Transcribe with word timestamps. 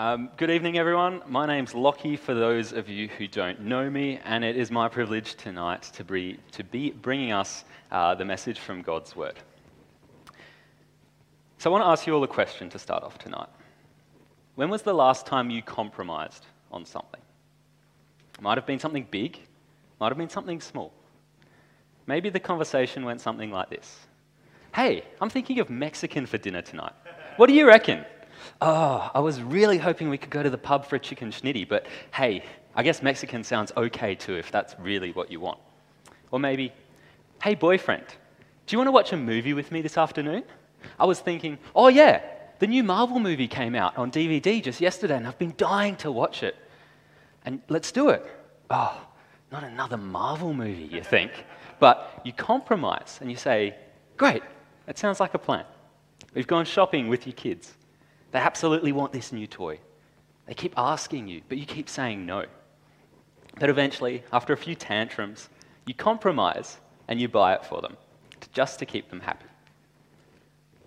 Um, 0.00 0.30
good 0.38 0.50
evening, 0.50 0.78
everyone. 0.78 1.20
My 1.26 1.44
name's 1.44 1.74
Lockie, 1.74 2.16
for 2.16 2.32
those 2.32 2.72
of 2.72 2.88
you 2.88 3.06
who 3.06 3.28
don't 3.28 3.60
know 3.60 3.90
me, 3.90 4.18
and 4.24 4.42
it 4.42 4.56
is 4.56 4.70
my 4.70 4.88
privilege 4.88 5.34
tonight 5.34 5.82
to 5.92 6.02
be, 6.02 6.38
to 6.52 6.64
be 6.64 6.92
bringing 6.92 7.32
us 7.32 7.66
uh, 7.92 8.14
the 8.14 8.24
message 8.24 8.58
from 8.58 8.80
God's 8.80 9.14
Word. 9.14 9.38
So, 11.58 11.68
I 11.68 11.70
want 11.70 11.84
to 11.84 11.88
ask 11.88 12.06
you 12.06 12.14
all 12.14 12.24
a 12.24 12.26
question 12.26 12.70
to 12.70 12.78
start 12.78 13.02
off 13.02 13.18
tonight. 13.18 13.50
When 14.54 14.70
was 14.70 14.80
the 14.80 14.94
last 14.94 15.26
time 15.26 15.50
you 15.50 15.60
compromised 15.60 16.46
on 16.72 16.86
something? 16.86 17.20
It 18.38 18.40
might 18.40 18.56
have 18.56 18.66
been 18.66 18.78
something 18.78 19.06
big, 19.10 19.38
might 20.00 20.08
have 20.08 20.16
been 20.16 20.30
something 20.30 20.62
small. 20.62 20.94
Maybe 22.06 22.30
the 22.30 22.40
conversation 22.40 23.04
went 23.04 23.20
something 23.20 23.50
like 23.50 23.68
this 23.68 23.98
Hey, 24.74 25.04
I'm 25.20 25.28
thinking 25.28 25.58
of 25.58 25.68
Mexican 25.68 26.24
for 26.24 26.38
dinner 26.38 26.62
tonight. 26.62 26.94
What 27.36 27.48
do 27.48 27.52
you 27.52 27.66
reckon? 27.66 28.06
Oh, 28.60 29.10
I 29.14 29.20
was 29.20 29.42
really 29.42 29.78
hoping 29.78 30.10
we 30.10 30.18
could 30.18 30.30
go 30.30 30.42
to 30.42 30.50
the 30.50 30.58
pub 30.58 30.86
for 30.86 30.96
a 30.96 30.98
chicken 30.98 31.30
schnitty, 31.30 31.68
but 31.68 31.86
hey, 32.12 32.44
I 32.74 32.82
guess 32.82 33.02
Mexican 33.02 33.44
sounds 33.44 33.72
okay 33.76 34.14
too 34.14 34.36
if 34.36 34.50
that's 34.50 34.76
really 34.78 35.12
what 35.12 35.30
you 35.30 35.40
want. 35.40 35.58
Or 36.30 36.38
maybe, 36.38 36.72
hey, 37.42 37.54
boyfriend, 37.54 38.04
do 38.66 38.74
you 38.74 38.78
want 38.78 38.88
to 38.88 38.92
watch 38.92 39.12
a 39.12 39.16
movie 39.16 39.52
with 39.52 39.72
me 39.72 39.82
this 39.82 39.98
afternoon? 39.98 40.44
I 40.98 41.04
was 41.04 41.20
thinking, 41.20 41.58
oh 41.74 41.88
yeah, 41.88 42.22
the 42.60 42.66
new 42.66 42.84
Marvel 42.84 43.18
movie 43.18 43.48
came 43.48 43.74
out 43.74 43.96
on 43.96 44.10
DVD 44.10 44.62
just 44.62 44.80
yesterday 44.80 45.16
and 45.16 45.26
I've 45.26 45.38
been 45.38 45.54
dying 45.56 45.96
to 45.96 46.12
watch 46.12 46.42
it. 46.42 46.56
And 47.44 47.60
let's 47.68 47.90
do 47.90 48.10
it. 48.10 48.24
Oh, 48.68 49.00
not 49.50 49.64
another 49.64 49.96
Marvel 49.96 50.54
movie, 50.54 50.88
you 50.92 51.02
think. 51.02 51.32
But 51.78 52.20
you 52.24 52.32
compromise 52.32 53.18
and 53.20 53.30
you 53.30 53.36
say, 53.36 53.74
great, 54.16 54.42
that 54.86 54.98
sounds 54.98 55.18
like 55.18 55.34
a 55.34 55.38
plan. 55.38 55.64
We've 56.34 56.46
gone 56.46 56.66
shopping 56.66 57.08
with 57.08 57.26
your 57.26 57.34
kids. 57.34 57.74
They 58.32 58.38
absolutely 58.38 58.92
want 58.92 59.12
this 59.12 59.32
new 59.32 59.46
toy. 59.46 59.78
They 60.46 60.54
keep 60.54 60.74
asking 60.76 61.28
you, 61.28 61.42
but 61.48 61.58
you 61.58 61.66
keep 61.66 61.88
saying 61.88 62.24
no. 62.26 62.46
But 63.58 63.70
eventually, 63.70 64.22
after 64.32 64.52
a 64.52 64.56
few 64.56 64.74
tantrums, 64.74 65.48
you 65.86 65.94
compromise 65.94 66.78
and 67.08 67.20
you 67.20 67.28
buy 67.28 67.54
it 67.54 67.64
for 67.64 67.80
them, 67.80 67.96
just 68.52 68.78
to 68.78 68.86
keep 68.86 69.10
them 69.10 69.20
happy. 69.20 69.46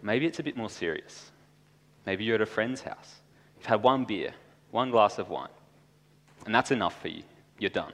Maybe 0.01 0.25
it's 0.25 0.39
a 0.39 0.43
bit 0.43 0.57
more 0.57 0.69
serious. 0.69 1.31
Maybe 2.05 2.23
you're 2.23 2.35
at 2.35 2.41
a 2.41 2.45
friend's 2.45 2.81
house. 2.81 3.21
You've 3.57 3.65
had 3.65 3.83
one 3.83 4.05
beer, 4.05 4.33
one 4.71 4.91
glass 4.91 5.19
of 5.19 5.29
wine, 5.29 5.49
and 6.45 6.53
that's 6.53 6.71
enough 6.71 7.01
for 7.01 7.07
you. 7.07 7.23
You're 7.59 7.69
done. 7.69 7.93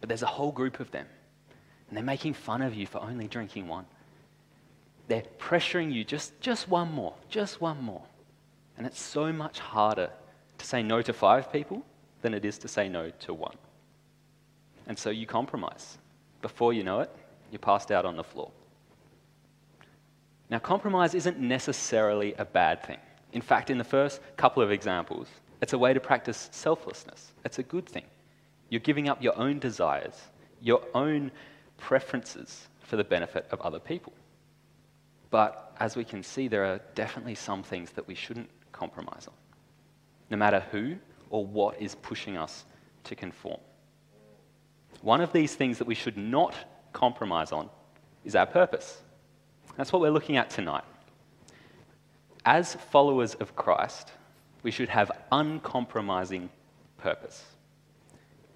But 0.00 0.08
there's 0.08 0.22
a 0.22 0.26
whole 0.26 0.52
group 0.52 0.80
of 0.80 0.90
them, 0.90 1.06
and 1.88 1.96
they're 1.96 2.04
making 2.04 2.34
fun 2.34 2.62
of 2.62 2.74
you 2.74 2.86
for 2.86 3.00
only 3.00 3.26
drinking 3.26 3.66
one. 3.66 3.86
They're 5.08 5.24
pressuring 5.38 5.92
you 5.92 6.04
just, 6.04 6.40
just 6.40 6.68
one 6.68 6.92
more, 6.92 7.14
just 7.28 7.60
one 7.60 7.82
more. 7.82 8.02
And 8.76 8.86
it's 8.86 9.00
so 9.00 9.32
much 9.32 9.58
harder 9.58 10.10
to 10.58 10.66
say 10.66 10.82
no 10.82 11.02
to 11.02 11.12
five 11.12 11.52
people 11.52 11.84
than 12.22 12.34
it 12.34 12.44
is 12.44 12.58
to 12.58 12.68
say 12.68 12.88
no 12.88 13.10
to 13.20 13.34
one. 13.34 13.56
And 14.86 14.98
so 14.98 15.10
you 15.10 15.26
compromise. 15.26 15.98
Before 16.40 16.72
you 16.72 16.82
know 16.82 17.00
it, 17.00 17.10
you're 17.50 17.58
passed 17.58 17.90
out 17.90 18.04
on 18.04 18.16
the 18.16 18.24
floor. 18.24 18.50
Now, 20.50 20.58
compromise 20.58 21.14
isn't 21.14 21.38
necessarily 21.38 22.34
a 22.34 22.44
bad 22.44 22.84
thing. 22.84 22.98
In 23.32 23.40
fact, 23.40 23.70
in 23.70 23.78
the 23.78 23.84
first 23.84 24.20
couple 24.36 24.62
of 24.62 24.70
examples, 24.70 25.28
it's 25.60 25.72
a 25.72 25.78
way 25.78 25.94
to 25.94 26.00
practice 26.00 26.48
selflessness. 26.52 27.32
It's 27.44 27.58
a 27.58 27.62
good 27.62 27.86
thing. 27.86 28.04
You're 28.68 28.80
giving 28.80 29.08
up 29.08 29.22
your 29.22 29.38
own 29.38 29.58
desires, 29.58 30.14
your 30.60 30.82
own 30.94 31.30
preferences 31.78 32.68
for 32.80 32.96
the 32.96 33.04
benefit 33.04 33.46
of 33.50 33.60
other 33.62 33.78
people. 33.78 34.12
But 35.30 35.74
as 35.80 35.96
we 35.96 36.04
can 36.04 36.22
see, 36.22 36.48
there 36.48 36.64
are 36.64 36.80
definitely 36.94 37.34
some 37.34 37.62
things 37.62 37.90
that 37.92 38.06
we 38.06 38.14
shouldn't 38.14 38.50
compromise 38.82 39.28
on, 39.28 39.34
no 40.28 40.36
matter 40.36 40.60
who 40.72 40.96
or 41.30 41.46
what 41.46 41.80
is 41.80 41.94
pushing 41.94 42.36
us 42.36 42.64
to 43.04 43.14
conform. 43.14 43.60
One 45.02 45.20
of 45.20 45.32
these 45.32 45.54
things 45.54 45.78
that 45.78 45.86
we 45.86 45.94
should 45.94 46.16
not 46.16 46.54
compromise 46.92 47.52
on 47.52 47.70
is 48.24 48.34
our 48.34 48.46
purpose. 48.46 49.00
That's 49.76 49.92
what 49.92 50.02
we're 50.02 50.10
looking 50.10 50.36
at 50.36 50.50
tonight. 50.50 50.82
As 52.44 52.74
followers 52.74 53.34
of 53.34 53.54
Christ, 53.54 54.10
we 54.64 54.72
should 54.72 54.88
have 54.88 55.12
uncompromising 55.30 56.50
purpose. 56.98 57.44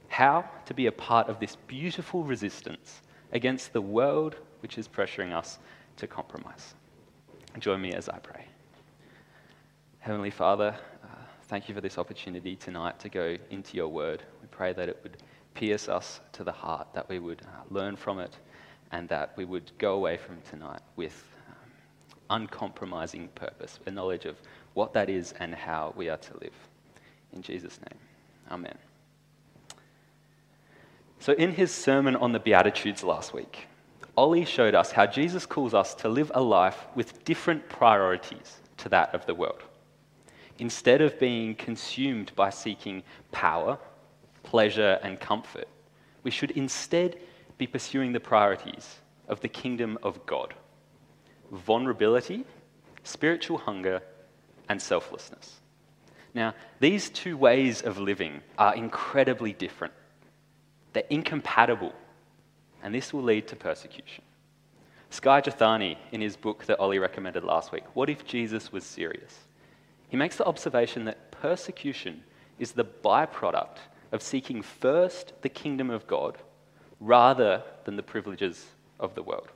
How 0.09 0.45
to 0.67 0.75
be 0.75 0.87
a 0.87 0.93
part 0.93 1.29
of 1.29 1.39
this 1.39 1.55
beautiful 1.69 2.25
resistance 2.25 3.01
against 3.31 3.73
the 3.73 3.81
world 3.81 4.35
which 4.61 4.77
is 4.77 4.89
pressuring 4.89 5.33
us 5.33 5.61
to 5.99 6.09
compromise. 6.09 6.75
Join 7.61 7.81
me 7.81 7.93
as 7.93 8.09
I 8.09 8.19
pray. 8.19 8.47
Heavenly 10.07 10.31
Father, 10.31 10.73
uh, 11.03 11.09
thank 11.49 11.69
you 11.69 11.75
for 11.75 11.81
this 11.81 11.99
opportunity 11.99 12.55
tonight 12.55 13.01
to 13.01 13.09
go 13.09 13.37
into 13.51 13.77
your 13.77 13.89
word. 13.89 14.23
We 14.41 14.47
pray 14.53 14.73
that 14.73 14.89
it 14.89 15.01
would 15.03 15.17
pierce 15.55 15.89
us 15.89 16.21
to 16.35 16.45
the 16.45 16.53
heart, 16.53 16.87
that 16.93 17.09
we 17.09 17.19
would 17.19 17.43
uh, 17.43 17.75
learn 17.75 17.97
from 17.97 18.21
it, 18.21 18.37
and 18.93 19.09
that 19.09 19.33
we 19.37 19.45
would 19.45 19.73
go 19.79 19.95
away 19.95 20.17
from 20.17 20.41
tonight 20.49 20.79
with 20.95 21.25
um, 21.49 22.43
uncompromising 22.43 23.31
purpose, 23.35 23.81
a 23.87 23.91
knowledge 23.91 24.27
of 24.27 24.37
what 24.75 24.93
that 24.93 25.11
is 25.11 25.35
and 25.41 25.53
how 25.53 25.93
we 25.97 26.09
are 26.09 26.19
to 26.19 26.35
live. 26.35 26.55
In 27.33 27.43
Jesus' 27.43 27.81
name, 27.81 27.99
amen. 28.53 28.79
So, 31.19 31.33
in 31.33 31.51
his 31.51 31.75
sermon 31.75 32.15
on 32.15 32.31
the 32.31 32.39
Beatitudes 32.39 33.03
last 33.03 33.35
week, 33.35 33.67
Ollie 34.17 34.45
showed 34.45 34.77
us 34.77 34.93
how 34.93 35.07
Jesus 35.07 35.47
calls 35.47 35.75
us 35.75 35.97
to 35.97 36.09
live 36.09 36.31
a 36.33 36.41
life 36.41 36.87
with 36.95 37.25
different 37.25 37.69
priorities 37.69 38.61
to 38.77 38.89
that 38.91 39.13
of 39.13 39.27
the 39.27 39.35
world 39.35 39.65
instead 40.59 41.01
of 41.01 41.19
being 41.19 41.55
consumed 41.55 42.33
by 42.35 42.51
seeking 42.51 43.03
power, 43.33 43.79
pleasure, 44.43 44.99
and 45.03 45.21
comfort, 45.21 45.69
we 46.23 46.31
should 46.31 46.51
instead 46.53 47.17
be 47.59 47.67
pursuing 47.67 48.13
the 48.13 48.21
priorities 48.21 48.97
of 49.29 49.41
the 49.41 49.49
kingdom 49.49 49.99
of 50.03 50.25
God 50.27 50.55
vulnerability, 51.53 52.45
spiritual 53.05 53.57
hunger, 53.57 54.03
and 54.69 54.83
selflessness. 54.83 55.61
Now, 56.35 56.55
these 56.81 57.09
two 57.09 57.37
ways 57.37 57.83
of 57.83 57.99
living 57.99 58.41
are 58.59 58.75
incredibly 58.75 59.53
different. 59.53 59.95
They're 60.93 61.05
incompatible, 61.09 61.93
and 62.83 62.95
this 62.95 63.13
will 63.13 63.23
lead 63.23 63.47
to 63.49 63.57
persecution. 63.57 64.25
Skye 65.11 65.41
Jethani, 65.41 65.97
in 66.13 66.21
his 66.21 66.37
book 66.37 66.65
that 66.67 66.81
Ollie 66.81 66.99
recommended 66.99 67.45
last 67.45 67.73
week, 67.73 67.85
What 67.95 68.11
If 68.11 68.25
Jesus 68.25 68.73
Was 68.73 68.85
Serious? 68.85 69.46
He 70.09 70.17
makes 70.17 70.37
the 70.37 70.45
observation 70.45 71.05
that 71.05 71.31
persecution 71.31 72.23
is 72.59 72.73
the 72.73 72.85
byproduct 72.85 73.79
of 74.13 74.23
seeking 74.23 74.63
first 74.63 75.33
the 75.43 75.49
kingdom 75.49 75.91
of 75.91 76.07
God 76.07 76.39
rather 77.01 77.63
than 77.85 77.97
the 77.97 78.03
privileges 78.03 78.67
of 78.99 79.15
the 79.15 79.23
world. 79.23 79.49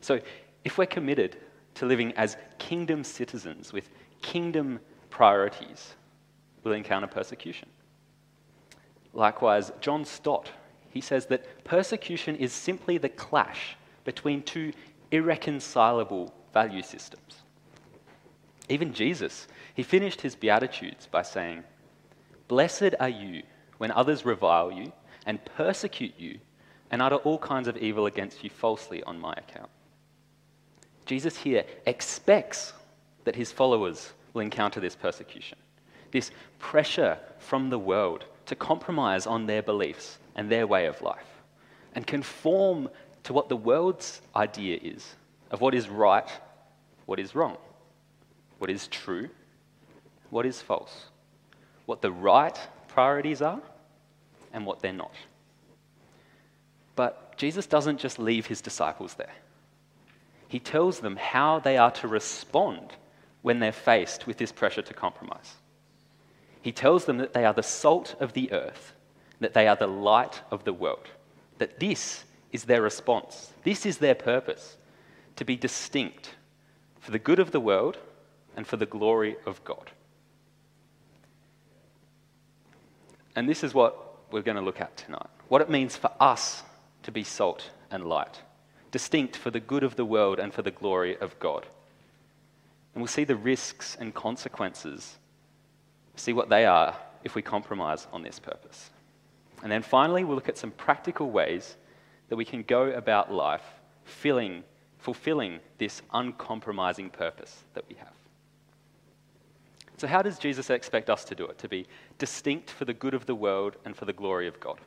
So, 0.00 0.20
if 0.64 0.78
we're 0.78 0.86
committed 0.86 1.36
to 1.74 1.86
living 1.86 2.12
as 2.12 2.36
kingdom 2.58 3.04
citizens 3.04 3.72
with 3.72 3.88
kingdom 4.22 4.80
priorities, 5.10 5.94
we'll 6.62 6.74
encounter 6.74 7.06
persecution. 7.06 7.68
Likewise, 9.12 9.72
John 9.80 10.04
Stott, 10.04 10.50
he 10.90 11.00
says 11.00 11.26
that 11.26 11.64
persecution 11.64 12.36
is 12.36 12.52
simply 12.52 12.98
the 12.98 13.08
clash 13.08 13.76
between 14.04 14.42
two 14.42 14.72
irreconcilable 15.10 16.32
value 16.52 16.82
systems. 16.82 17.42
Even 18.70 18.94
Jesus, 18.94 19.48
he 19.74 19.82
finished 19.82 20.20
his 20.20 20.36
Beatitudes 20.36 21.08
by 21.10 21.22
saying, 21.22 21.64
Blessed 22.46 22.94
are 23.00 23.08
you 23.08 23.42
when 23.78 23.90
others 23.90 24.24
revile 24.24 24.70
you 24.70 24.92
and 25.26 25.44
persecute 25.44 26.14
you 26.16 26.38
and 26.92 27.02
utter 27.02 27.16
all 27.16 27.38
kinds 27.38 27.66
of 27.66 27.76
evil 27.76 28.06
against 28.06 28.44
you 28.44 28.48
falsely 28.48 29.02
on 29.02 29.18
my 29.18 29.32
account. 29.32 29.68
Jesus 31.04 31.36
here 31.36 31.64
expects 31.86 32.72
that 33.24 33.34
his 33.34 33.50
followers 33.50 34.12
will 34.34 34.42
encounter 34.42 34.78
this 34.78 34.94
persecution, 34.94 35.58
this 36.12 36.30
pressure 36.60 37.18
from 37.38 37.70
the 37.70 37.78
world 37.78 38.24
to 38.46 38.54
compromise 38.54 39.26
on 39.26 39.46
their 39.46 39.62
beliefs 39.62 40.18
and 40.36 40.48
their 40.48 40.66
way 40.68 40.86
of 40.86 41.02
life 41.02 41.42
and 41.96 42.06
conform 42.06 42.88
to 43.24 43.32
what 43.32 43.48
the 43.48 43.56
world's 43.56 44.22
idea 44.36 44.78
is 44.80 45.16
of 45.50 45.60
what 45.60 45.74
is 45.74 45.88
right, 45.88 46.30
what 47.06 47.18
is 47.18 47.34
wrong 47.34 47.56
what 48.60 48.68
is 48.68 48.88
true, 48.88 49.30
what 50.28 50.44
is 50.44 50.60
false, 50.60 51.06
what 51.86 52.02
the 52.02 52.12
right 52.12 52.58
priorities 52.88 53.40
are, 53.40 53.62
and 54.52 54.66
what 54.66 54.80
they're 54.80 54.92
not. 54.92 55.14
But 56.94 57.38
Jesus 57.38 57.66
doesn't 57.66 57.98
just 57.98 58.18
leave 58.18 58.46
his 58.46 58.60
disciples 58.60 59.14
there. 59.14 59.32
He 60.46 60.58
tells 60.58 61.00
them 61.00 61.16
how 61.16 61.60
they 61.60 61.78
are 61.78 61.90
to 61.92 62.08
respond 62.08 62.92
when 63.40 63.60
they're 63.60 63.72
faced 63.72 64.26
with 64.26 64.36
this 64.36 64.52
pressure 64.52 64.82
to 64.82 64.92
compromise. 64.92 65.54
He 66.60 66.70
tells 66.70 67.06
them 67.06 67.16
that 67.16 67.32
they 67.32 67.46
are 67.46 67.54
the 67.54 67.62
salt 67.62 68.14
of 68.20 68.34
the 68.34 68.52
earth, 68.52 68.92
that 69.40 69.54
they 69.54 69.68
are 69.68 69.76
the 69.76 69.86
light 69.86 70.42
of 70.50 70.64
the 70.64 70.74
world, 70.74 71.08
that 71.56 71.80
this 71.80 72.24
is 72.52 72.64
their 72.64 72.82
response, 72.82 73.54
this 73.64 73.86
is 73.86 73.96
their 73.96 74.14
purpose 74.14 74.76
to 75.36 75.46
be 75.46 75.56
distinct 75.56 76.34
for 76.98 77.10
the 77.10 77.18
good 77.18 77.38
of 77.38 77.52
the 77.52 77.60
world 77.60 77.96
and 78.60 78.66
for 78.66 78.76
the 78.76 78.84
glory 78.84 79.36
of 79.46 79.64
God. 79.64 79.90
And 83.34 83.48
this 83.48 83.64
is 83.64 83.72
what 83.72 84.18
we're 84.30 84.42
going 84.42 84.58
to 84.58 84.62
look 84.62 84.82
at 84.82 84.98
tonight 84.98 85.30
what 85.48 85.62
it 85.62 85.70
means 85.70 85.96
for 85.96 86.10
us 86.20 86.62
to 87.04 87.10
be 87.10 87.24
salt 87.24 87.70
and 87.90 88.04
light, 88.04 88.42
distinct 88.90 89.34
for 89.34 89.50
the 89.50 89.60
good 89.60 89.82
of 89.82 89.96
the 89.96 90.04
world 90.04 90.38
and 90.38 90.52
for 90.52 90.60
the 90.60 90.70
glory 90.70 91.16
of 91.16 91.38
God. 91.38 91.64
And 92.92 93.00
we'll 93.00 93.08
see 93.08 93.24
the 93.24 93.34
risks 93.34 93.96
and 93.98 94.12
consequences, 94.12 95.16
see 96.16 96.34
what 96.34 96.50
they 96.50 96.66
are 96.66 96.94
if 97.24 97.34
we 97.34 97.40
compromise 97.40 98.06
on 98.12 98.22
this 98.22 98.38
purpose. 98.38 98.90
And 99.62 99.72
then 99.72 99.80
finally, 99.80 100.22
we'll 100.22 100.34
look 100.34 100.50
at 100.50 100.58
some 100.58 100.70
practical 100.70 101.30
ways 101.30 101.76
that 102.28 102.36
we 102.36 102.44
can 102.44 102.62
go 102.62 102.90
about 102.90 103.32
life 103.32 103.64
filling, 104.04 104.64
fulfilling 104.98 105.60
this 105.78 106.02
uncompromising 106.12 107.08
purpose 107.08 107.64
that 107.72 107.86
we 107.88 107.94
have. 107.94 108.19
So, 110.00 110.06
how 110.06 110.22
does 110.22 110.38
Jesus 110.38 110.70
expect 110.70 111.10
us 111.10 111.24
to 111.24 111.34
do 111.34 111.44
it? 111.44 111.58
To 111.58 111.68
be 111.68 111.86
distinct 112.16 112.70
for 112.70 112.86
the 112.86 112.94
good 112.94 113.12
of 113.12 113.26
the 113.26 113.34
world 113.34 113.76
and 113.84 113.94
for 113.94 114.06
the 114.06 114.14
glory 114.14 114.48
of 114.48 114.58
God? 114.58 114.80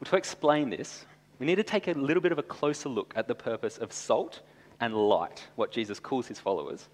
Well, 0.00 0.10
to 0.10 0.16
explain 0.16 0.70
this, 0.70 1.04
we 1.38 1.44
need 1.44 1.56
to 1.56 1.62
take 1.62 1.86
a 1.86 1.92
little 1.92 2.22
bit 2.22 2.32
of 2.32 2.38
a 2.38 2.42
closer 2.42 2.88
look 2.88 3.12
at 3.14 3.28
the 3.28 3.34
purpose 3.34 3.76
of 3.76 3.92
salt 3.92 4.40
and 4.80 4.94
light, 4.94 5.46
what 5.56 5.70
Jesus 5.70 6.00
calls 6.00 6.26
his 6.26 6.40
followers, 6.40 6.88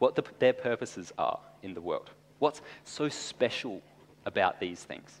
what 0.00 0.16
the, 0.16 0.24
their 0.40 0.52
purposes 0.52 1.12
are 1.16 1.38
in 1.62 1.74
the 1.74 1.80
world. 1.80 2.10
What's 2.40 2.60
so 2.82 3.08
special 3.08 3.80
about 4.26 4.58
these 4.58 4.82
things? 4.82 5.20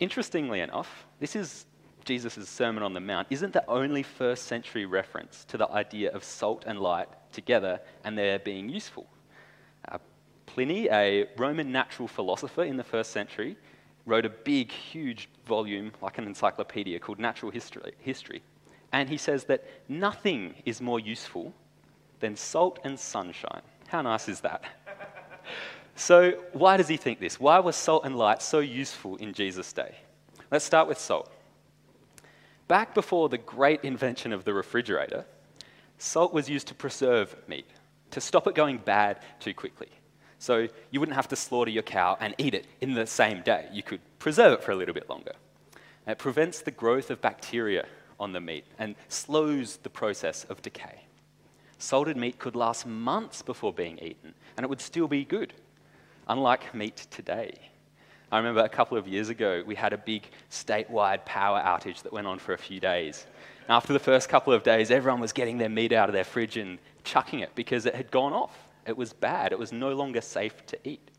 Interestingly 0.00 0.60
enough, 0.60 1.04
this 1.20 1.36
is 1.36 1.66
Jesus' 2.06 2.48
Sermon 2.48 2.82
on 2.82 2.94
the 2.94 3.00
Mount, 3.00 3.26
isn't 3.28 3.52
the 3.52 3.68
only 3.68 4.02
first 4.02 4.44
century 4.44 4.86
reference 4.86 5.44
to 5.44 5.58
the 5.58 5.70
idea 5.70 6.10
of 6.12 6.24
salt 6.24 6.64
and 6.66 6.80
light 6.80 7.08
together 7.32 7.82
and 8.02 8.16
their 8.16 8.38
being 8.38 8.70
useful. 8.70 9.06
Pliny, 10.54 10.88
a 10.88 11.26
Roman 11.36 11.72
natural 11.72 12.06
philosopher 12.06 12.62
in 12.62 12.76
the 12.76 12.84
first 12.84 13.10
century, 13.10 13.56
wrote 14.06 14.24
a 14.24 14.30
big, 14.30 14.70
huge 14.70 15.28
volume, 15.46 15.90
like 16.00 16.16
an 16.16 16.28
encyclopedia, 16.28 17.00
called 17.00 17.18
Natural 17.18 17.50
History. 17.50 17.92
History. 17.98 18.40
And 18.92 19.08
he 19.08 19.16
says 19.16 19.44
that 19.46 19.64
nothing 19.88 20.54
is 20.64 20.80
more 20.80 21.00
useful 21.00 21.52
than 22.20 22.36
salt 22.36 22.78
and 22.84 22.96
sunshine. 22.96 23.62
How 23.88 24.02
nice 24.02 24.28
is 24.28 24.42
that? 24.42 24.62
so, 25.96 26.30
why 26.52 26.76
does 26.76 26.86
he 26.86 26.98
think 26.98 27.18
this? 27.18 27.40
Why 27.40 27.58
was 27.58 27.74
salt 27.74 28.04
and 28.04 28.16
light 28.16 28.40
so 28.40 28.60
useful 28.60 29.16
in 29.16 29.32
Jesus' 29.34 29.72
day? 29.72 29.96
Let's 30.52 30.64
start 30.64 30.86
with 30.86 31.00
salt. 31.00 31.32
Back 32.68 32.94
before 32.94 33.28
the 33.28 33.38
great 33.38 33.82
invention 33.82 34.32
of 34.32 34.44
the 34.44 34.54
refrigerator, 34.54 35.24
salt 35.98 36.32
was 36.32 36.48
used 36.48 36.68
to 36.68 36.74
preserve 36.74 37.34
meat, 37.48 37.66
to 38.12 38.20
stop 38.20 38.46
it 38.46 38.54
going 38.54 38.78
bad 38.78 39.18
too 39.40 39.52
quickly. 39.52 39.88
So 40.44 40.68
you 40.90 41.00
wouldn't 41.00 41.16
have 41.16 41.28
to 41.28 41.36
slaughter 41.36 41.70
your 41.70 41.82
cow 41.82 42.18
and 42.20 42.34
eat 42.36 42.52
it 42.52 42.66
in 42.82 42.92
the 42.92 43.06
same 43.06 43.40
day. 43.40 43.66
You 43.72 43.82
could 43.82 44.02
preserve 44.18 44.52
it 44.52 44.62
for 44.62 44.72
a 44.72 44.76
little 44.76 44.92
bit 44.92 45.08
longer. 45.08 45.32
it 46.06 46.18
prevents 46.18 46.60
the 46.60 46.70
growth 46.70 47.10
of 47.10 47.22
bacteria 47.22 47.86
on 48.20 48.34
the 48.34 48.42
meat 48.42 48.66
and 48.78 48.94
slows 49.08 49.78
the 49.78 49.88
process 49.88 50.44
of 50.50 50.60
decay. 50.60 51.06
Salted 51.78 52.18
meat 52.18 52.38
could 52.38 52.56
last 52.56 52.84
months 52.84 53.40
before 53.40 53.72
being 53.72 53.98
eaten, 54.00 54.34
and 54.58 54.64
it 54.64 54.68
would 54.68 54.82
still 54.82 55.08
be 55.08 55.24
good, 55.24 55.54
unlike 56.28 56.74
meat 56.74 57.06
today. 57.10 57.54
I 58.30 58.36
remember 58.36 58.60
a 58.60 58.68
couple 58.68 58.98
of 58.98 59.08
years 59.08 59.30
ago, 59.30 59.62
we 59.66 59.74
had 59.74 59.94
a 59.94 59.98
big 59.98 60.24
statewide 60.50 61.24
power 61.24 61.58
outage 61.58 62.02
that 62.02 62.12
went 62.12 62.26
on 62.26 62.38
for 62.38 62.52
a 62.52 62.58
few 62.58 62.80
days. 62.80 63.24
After 63.66 63.94
the 63.94 63.98
first 63.98 64.28
couple 64.28 64.52
of 64.52 64.62
days, 64.62 64.90
everyone 64.90 65.22
was 65.22 65.32
getting 65.32 65.56
their 65.56 65.70
meat 65.70 65.92
out 65.92 66.10
of 66.10 66.12
their 66.12 66.22
fridge 66.22 66.58
and 66.58 66.78
chucking 67.02 67.40
it 67.40 67.54
because 67.54 67.86
it 67.86 67.94
had 67.94 68.10
gone 68.10 68.34
off. 68.34 68.63
It 68.86 68.96
was 68.96 69.12
bad. 69.12 69.52
It 69.52 69.58
was 69.58 69.72
no 69.72 69.94
longer 69.94 70.20
safe 70.20 70.64
to 70.66 70.78
eat. 70.84 71.10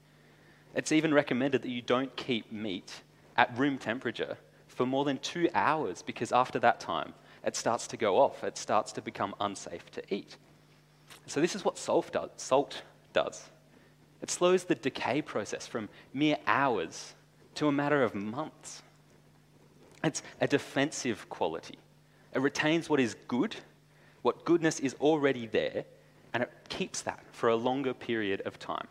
It's 0.76 0.92
even 0.92 1.14
recommended 1.14 1.62
that 1.62 1.70
you 1.70 1.82
don't 1.82 2.16
keep 2.16 2.52
meat 2.52 3.02
at 3.38 3.58
room 3.58 3.78
temperature 3.78 4.38
for 4.68 4.86
more 4.86 5.06
than 5.06 5.18
two 5.20 5.50
hours 5.54 6.02
because 6.02 6.32
after 6.32 6.60
that 6.60 6.80
time, 6.80 7.14
it 7.46 7.56
starts 7.56 7.88
to 7.88 7.98
go 7.98 8.18
off. 8.18 8.44
It 8.44 8.58
starts 8.58 8.92
to 8.94 9.02
become 9.02 9.36
unsafe 9.40 9.90
to 9.92 10.04
eat. 10.14 10.36
So, 11.28 11.40
this 11.40 11.56
is 11.56 11.64
what 11.64 11.78
salt 11.78 12.12
does. 12.12 12.30
Salt 12.36 12.82
does. 13.14 13.50
It 14.22 14.32
slows 14.32 14.64
the 14.64 14.76
decay 14.76 15.22
process 15.22 15.68
from 15.68 15.88
mere 16.14 16.38
hours 16.48 17.14
to 17.56 17.68
a 17.68 17.72
matter 17.72 18.04
of 18.04 18.16
months. 18.16 18.82
It's 20.04 20.24
a 20.42 20.48
defensive 20.48 21.30
quality. 21.30 21.78
It 22.34 22.40
retains 22.40 22.90
what 22.90 23.00
is 23.00 23.16
good, 23.28 23.56
what 24.24 24.44
goodness 24.46 24.80
is 24.80 24.96
already 24.96 25.48
there, 25.48 25.86
and 26.36 26.44
it 26.44 26.52
keeps 26.68 27.02
that 27.04 27.24
for 27.32 27.48
a 27.48 27.56
longer 27.56 27.94
period 27.94 28.42
of 28.42 28.60
time. 28.60 28.90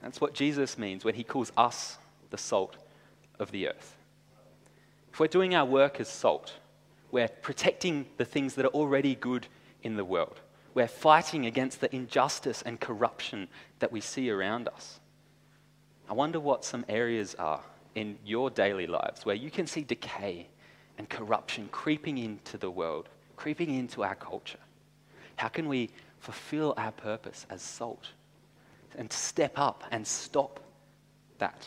That's 0.00 0.18
what 0.18 0.32
Jesus 0.32 0.78
means 0.78 1.04
when 1.04 1.14
he 1.14 1.24
calls 1.24 1.52
us 1.58 1.98
the 2.30 2.38
salt 2.38 2.78
of 3.38 3.50
the 3.50 3.68
earth. 3.68 3.98
If 5.12 5.20
we're 5.20 5.26
doing 5.26 5.54
our 5.54 5.66
work 5.66 6.00
as 6.00 6.08
salt, 6.08 6.54
we're 7.10 7.28
protecting 7.28 8.06
the 8.16 8.24
things 8.24 8.54
that 8.54 8.64
are 8.64 8.68
already 8.68 9.14
good 9.14 9.46
in 9.82 9.96
the 9.96 10.06
world. 10.06 10.40
We're 10.72 10.88
fighting 10.88 11.44
against 11.44 11.82
the 11.82 11.94
injustice 11.94 12.62
and 12.62 12.80
corruption 12.80 13.48
that 13.80 13.92
we 13.92 14.00
see 14.00 14.30
around 14.30 14.68
us. 14.68 15.00
I 16.08 16.14
wonder 16.14 16.40
what 16.40 16.64
some 16.64 16.86
areas 16.88 17.34
are 17.34 17.60
in 17.94 18.16
your 18.24 18.48
daily 18.48 18.86
lives 18.86 19.26
where 19.26 19.36
you 19.36 19.50
can 19.50 19.66
see 19.66 19.82
decay 19.82 20.46
and 20.96 21.10
corruption 21.10 21.68
creeping 21.70 22.16
into 22.16 22.56
the 22.56 22.70
world, 22.70 23.10
creeping 23.36 23.74
into 23.74 24.02
our 24.02 24.14
culture. 24.14 24.60
How 25.36 25.48
can 25.48 25.68
we 25.68 25.90
fulfill 26.22 26.72
our 26.76 26.92
purpose 26.92 27.46
as 27.50 27.60
salt 27.60 28.10
and 28.96 29.12
step 29.12 29.54
up 29.56 29.82
and 29.90 30.06
stop 30.06 30.60
that. 31.38 31.66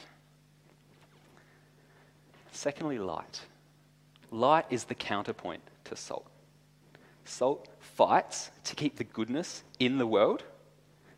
Secondly, 2.53 2.97
light. 2.97 3.41
Light 4.31 4.65
is 4.69 4.85
the 4.85 4.95
counterpoint 4.95 5.61
to 5.83 5.97
salt. 5.97 6.25
Salt 7.25 7.67
fights 7.79 8.49
to 8.63 8.75
keep 8.75 8.95
the 8.95 9.03
goodness 9.03 9.63
in 9.77 9.97
the 9.97 10.07
world, 10.07 10.43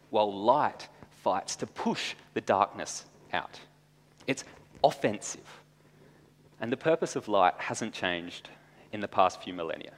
while 0.10 0.34
light 0.34 0.88
fights 1.22 1.56
to 1.58 1.68
push 1.68 2.16
the 2.34 2.42
darkness 2.42 3.06
out. 3.34 3.60
It's 4.26 4.44
offensive. 4.84 5.62
And 6.60 6.72
the 6.72 6.78
purpose 6.78 7.16
of 7.16 7.28
light 7.28 7.54
hasn't 7.60 7.94
changed 7.94 8.50
in 8.92 9.00
the 9.00 9.08
past 9.08 9.44
few 9.44 9.54
millennia. 9.54 9.94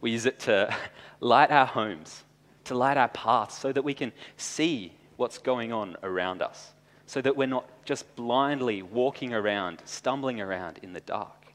We 0.00 0.12
use 0.12 0.24
it 0.24 0.38
to 0.40 0.72
light 1.20 1.50
our 1.50 1.66
homes, 1.66 2.22
to 2.64 2.74
light 2.74 2.96
our 2.96 3.08
paths 3.08 3.58
so 3.58 3.72
that 3.72 3.82
we 3.82 3.94
can 3.94 4.12
see 4.36 4.92
what's 5.16 5.38
going 5.38 5.72
on 5.72 5.96
around 6.02 6.42
us, 6.42 6.72
so 7.06 7.20
that 7.20 7.36
we're 7.36 7.46
not 7.46 7.68
just 7.84 8.14
blindly 8.16 8.82
walking 8.82 9.34
around, 9.34 9.82
stumbling 9.84 10.40
around 10.40 10.78
in 10.82 10.92
the 10.92 11.00
dark. 11.00 11.52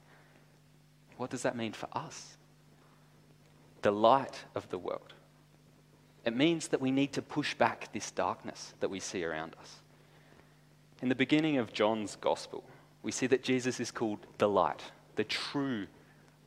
What 1.18 1.30
does 1.30 1.44
that 1.44 1.56
mean 1.56 1.74
for 1.74 1.88
us? 1.94 2.38
The 3.82 3.92
light 3.92 4.44
of 4.54 4.70
the 4.70 4.78
world. 4.78 5.14
It 6.26 6.36
means 6.36 6.70
that 6.70 6.82
we 6.82 6.92
need 6.92 7.14
to 7.14 7.22
push 7.22 7.54
back 7.54 7.94
this 7.94 8.12
darkness 8.12 8.74
that 8.80 8.90
we 8.90 9.00
see 9.00 9.24
around 9.24 9.56
us. 9.60 9.76
In 11.02 11.10
the 11.10 11.16
beginning 11.16 11.58
of 11.58 11.72
John's 11.72 12.16
gospel, 12.16 12.64
we 13.04 13.12
see 13.12 13.28
that 13.28 13.44
Jesus 13.44 13.80
is 13.80 13.92
called 13.92 14.20
the 14.40 14.50
light, 14.50 14.82
the 15.16 15.24
true 15.24 15.86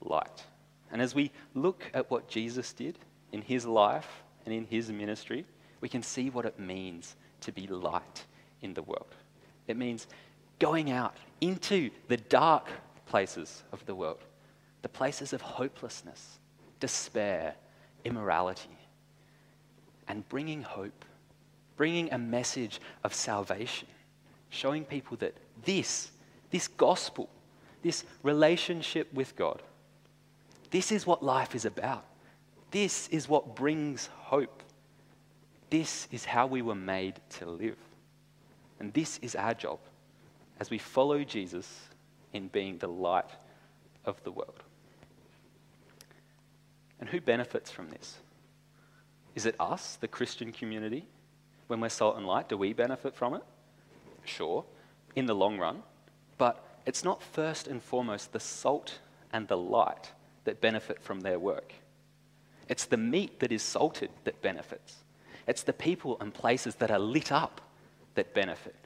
light. 0.01 0.45
And 0.91 1.01
as 1.01 1.15
we 1.15 1.31
look 1.55 1.85
at 1.95 2.11
what 2.11 2.29
Jesus 2.29 2.73
did 2.73 2.99
in 3.31 3.43
his 3.43 3.65
life 3.65 4.23
and 4.49 4.57
in 4.57 4.65
his 4.65 4.91
ministry, 4.91 5.45
we 5.83 5.91
can 5.91 6.03
see 6.03 6.31
what 6.31 6.47
it 6.47 6.59
means 6.59 7.17
to 7.43 7.53
be 7.53 7.67
light 7.67 8.25
in 8.63 8.73
the 8.73 8.83
world. 8.83 9.15
It 9.67 9.77
means 9.77 10.07
going 10.59 10.91
out 10.91 11.19
into 11.43 11.91
the 12.09 12.17
dark 12.17 12.67
places 13.05 13.63
of 13.73 13.85
the 13.85 13.95
world, 13.95 14.21
the 14.81 14.89
places 14.89 15.35
of 15.35 15.43
hopelessness, 15.43 16.39
despair, 16.81 17.55
immorality, 18.07 18.79
and 20.09 20.27
bringing 20.31 20.63
hope, 20.63 21.05
bringing 21.77 22.11
a 22.11 22.19
message 22.19 22.81
of 23.05 23.13
salvation, 23.13 23.89
showing 24.49 24.83
people 24.83 25.19
that 25.19 25.37
this, 25.67 26.11
this 26.51 26.69
gospel, 26.69 27.29
this 27.83 28.03
relationship 28.23 29.13
with 29.13 29.37
God, 29.37 29.61
this 30.71 30.91
is 30.91 31.07
what 31.07 31.23
life 31.23 31.55
is 31.55 31.67
about. 31.67 32.08
This 32.71 33.09
is 33.09 33.29
what 33.29 33.57
brings 33.57 34.07
hope. 34.07 34.63
This 35.71 36.09
is 36.11 36.25
how 36.25 36.47
we 36.47 36.63
were 36.63 36.75
made 36.75 37.21
to 37.39 37.47
live. 37.47 37.79
And 38.81 38.93
this 38.93 39.19
is 39.23 39.35
our 39.35 39.55
job 39.55 39.79
as 40.61 40.71
we 40.71 40.79
follow 40.79 41.25
Jesus 41.25 41.89
in 42.33 42.49
being 42.49 42.79
the 42.79 42.89
light 42.89 43.31
of 44.05 44.23
the 44.25 44.33
world. 44.33 44.63
And 47.01 47.09
who 47.09 47.21
benefits 47.21 47.71
from 47.71 47.91
this? 47.91 48.19
Is 49.35 49.47
it 49.47 49.55
us, 49.61 49.97
the 49.97 50.09
Christian 50.09 50.53
community? 50.53 51.07
When 51.69 51.81
we're 51.81 51.91
salt 51.91 52.17
and 52.17 52.27
light, 52.27 52.49
do 52.49 52.57
we 52.57 52.73
benefit 52.73 53.15
from 53.15 53.35
it? 53.35 53.43
Sure, 54.25 54.65
in 55.15 55.27
the 55.27 55.35
long 55.35 55.59
run. 55.59 55.83
But 56.39 56.65
it's 56.87 57.05
not 57.05 57.23
first 57.23 57.69
and 57.69 57.83
foremost 57.83 58.33
the 58.33 58.41
salt 58.41 58.99
and 59.33 59.47
the 59.47 59.57
light 59.57 60.13
that 60.45 60.61
benefit 60.61 61.03
from 61.03 61.21
their 61.21 61.39
work. 61.39 61.75
It's 62.69 62.85
the 62.85 62.97
meat 62.97 63.41
that 63.41 63.53
is 63.53 63.63
salted 63.63 64.11
that 64.25 64.43
benefits. 64.43 64.97
It's 65.47 65.63
the 65.63 65.73
people 65.73 66.19
and 66.21 66.33
places 66.33 66.75
that 66.77 66.91
are 66.91 66.99
lit 66.99 67.33
up 67.33 67.61
that 68.15 68.35
benefit. 68.35 68.77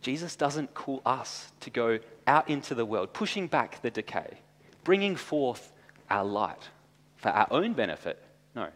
Jesus 0.00 0.36
doesn't 0.36 0.74
call 0.74 1.00
us 1.04 1.50
to 1.60 1.70
go 1.70 1.98
out 2.26 2.48
into 2.48 2.74
the 2.74 2.84
world, 2.84 3.12
pushing 3.12 3.46
back 3.46 3.80
the 3.82 3.90
decay, 3.90 4.38
bringing 4.84 5.16
forth 5.16 5.72
our 6.10 6.24
light 6.24 6.68
for 7.16 7.30
our 7.30 7.48
own 7.50 7.72
benefit. 7.72 8.22
No, 8.54 8.68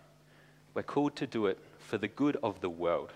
we're 0.75 0.83
called 0.83 1.15
to 1.17 1.27
do 1.27 1.47
it 1.47 1.59
for 1.79 1.99
the 1.99 2.09
good 2.09 2.37
of 2.43 2.61
the 2.61 2.71
world, 2.71 3.13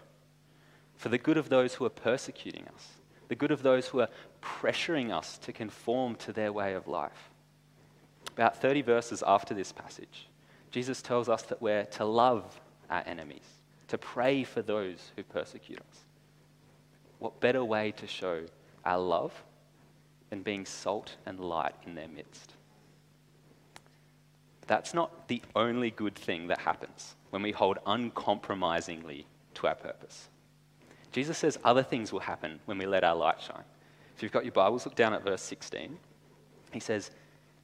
for 0.95 1.09
the 1.09 1.19
good 1.19 1.39
of 1.39 1.49
those 1.49 1.75
who 1.75 1.85
are 1.87 1.91
persecuting 1.91 2.67
us, 2.75 2.89
the 3.29 3.35
good 3.35 3.51
of 3.51 3.63
those 3.63 3.89
who 3.89 4.01
are 4.01 4.09
pressuring 4.43 5.11
us 5.11 5.39
to 5.39 5.53
conform 5.53 6.15
to 6.17 6.33
their 6.33 6.53
way 6.53 6.75
of 6.75 6.87
life. 6.87 7.31
About 8.35 8.61
30 8.61 8.83
verses 8.83 9.25
after 9.27 9.55
this 9.55 9.73
passage, 9.73 10.29
Jesus 10.73 11.03
tells 11.03 11.29
us 11.29 11.43
that 11.43 11.63
we're 11.63 11.85
to 11.85 12.05
love 12.05 12.61
our 12.91 13.05
enemies, 13.07 13.45
to 13.89 13.99
pray 13.99 14.43
for 14.43 14.63
those 14.63 15.13
who 15.15 15.23
persecute 15.23 15.79
us. 15.79 16.01
What 17.19 17.41
better 17.41 17.65
way 17.65 17.93
to 17.93 18.07
show 18.07 18.47
our 18.85 18.99
love 18.99 19.33
than 20.31 20.43
being 20.43 20.65
salt 20.67 21.17
and 21.27 21.39
light 21.39 21.75
in 21.87 21.95
their 21.95 22.09
midst? 22.09 22.55
That's 24.67 24.95
not 24.95 25.29
the 25.29 25.43
only 25.55 25.91
good 25.91 26.15
thing 26.15 26.47
that 26.47 26.59
happens 26.59 27.15
when 27.31 27.43
we 27.43 27.53
hold 27.53 27.79
uncompromisingly 27.87 29.27
to 29.55 29.67
our 29.67 29.75
purpose. 29.75 30.29
Jesus 31.13 31.37
says 31.37 31.59
other 31.63 31.83
things 31.83 32.13
will 32.13 32.21
happen 32.21 32.61
when 32.65 32.79
we 32.79 32.87
let 32.87 33.05
our 33.05 33.15
light 33.15 33.41
shine. 33.41 33.65
If 34.17 34.23
you've 34.23 34.33
got 34.33 34.45
your 34.45 34.53
Bibles, 34.53 34.87
look 34.87 34.95
down 34.95 35.13
at 35.13 35.23
verse 35.23 35.43
16. 35.43 35.99
He 36.73 36.81
says, 36.81 37.11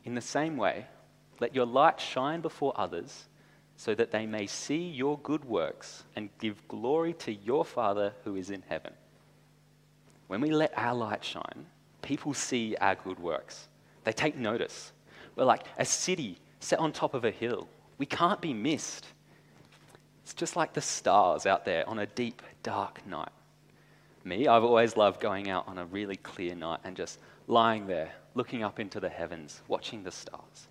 In 0.04 0.14
the 0.14 0.20
same 0.20 0.58
way, 0.58 0.86
let 1.40 1.54
your 1.54 1.66
light 1.66 2.00
shine 2.00 2.40
before 2.40 2.72
others 2.76 3.26
so 3.76 3.94
that 3.94 4.10
they 4.10 4.26
may 4.26 4.46
see 4.46 4.88
your 4.88 5.18
good 5.18 5.44
works 5.44 6.04
and 6.16 6.30
give 6.40 6.66
glory 6.66 7.12
to 7.14 7.32
your 7.32 7.64
Father 7.64 8.12
who 8.24 8.34
is 8.34 8.50
in 8.50 8.62
heaven. 8.68 8.92
When 10.26 10.40
we 10.40 10.50
let 10.50 10.76
our 10.76 10.94
light 10.94 11.24
shine, 11.24 11.66
people 12.02 12.34
see 12.34 12.76
our 12.80 12.96
good 12.96 13.18
works. 13.18 13.68
They 14.04 14.12
take 14.12 14.36
notice. 14.36 14.92
We're 15.36 15.44
like 15.44 15.64
a 15.78 15.84
city 15.84 16.38
set 16.60 16.80
on 16.80 16.92
top 16.92 17.14
of 17.14 17.24
a 17.24 17.30
hill. 17.30 17.68
We 17.98 18.06
can't 18.06 18.40
be 18.40 18.52
missed. 18.52 19.06
It's 20.24 20.34
just 20.34 20.56
like 20.56 20.74
the 20.74 20.80
stars 20.80 21.46
out 21.46 21.64
there 21.64 21.88
on 21.88 22.00
a 22.00 22.06
deep, 22.06 22.42
dark 22.62 23.06
night. 23.06 23.30
Me, 24.24 24.46
I've 24.46 24.64
always 24.64 24.96
loved 24.96 25.20
going 25.20 25.48
out 25.48 25.68
on 25.68 25.78
a 25.78 25.86
really 25.86 26.16
clear 26.16 26.54
night 26.54 26.80
and 26.84 26.96
just 26.96 27.20
lying 27.46 27.86
there, 27.86 28.12
looking 28.34 28.62
up 28.62 28.78
into 28.80 29.00
the 29.00 29.08
heavens, 29.08 29.62
watching 29.68 30.02
the 30.02 30.10
stars. 30.10 30.68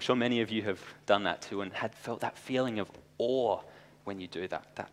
I'm 0.00 0.04
sure 0.04 0.16
many 0.16 0.40
of 0.40 0.50
you 0.50 0.62
have 0.62 0.80
done 1.04 1.24
that 1.24 1.42
too 1.42 1.60
and 1.60 1.70
had 1.74 1.94
felt 1.94 2.20
that 2.20 2.38
feeling 2.38 2.78
of 2.78 2.90
awe 3.18 3.60
when 4.04 4.18
you 4.18 4.28
do 4.28 4.48
that, 4.48 4.74
that 4.76 4.88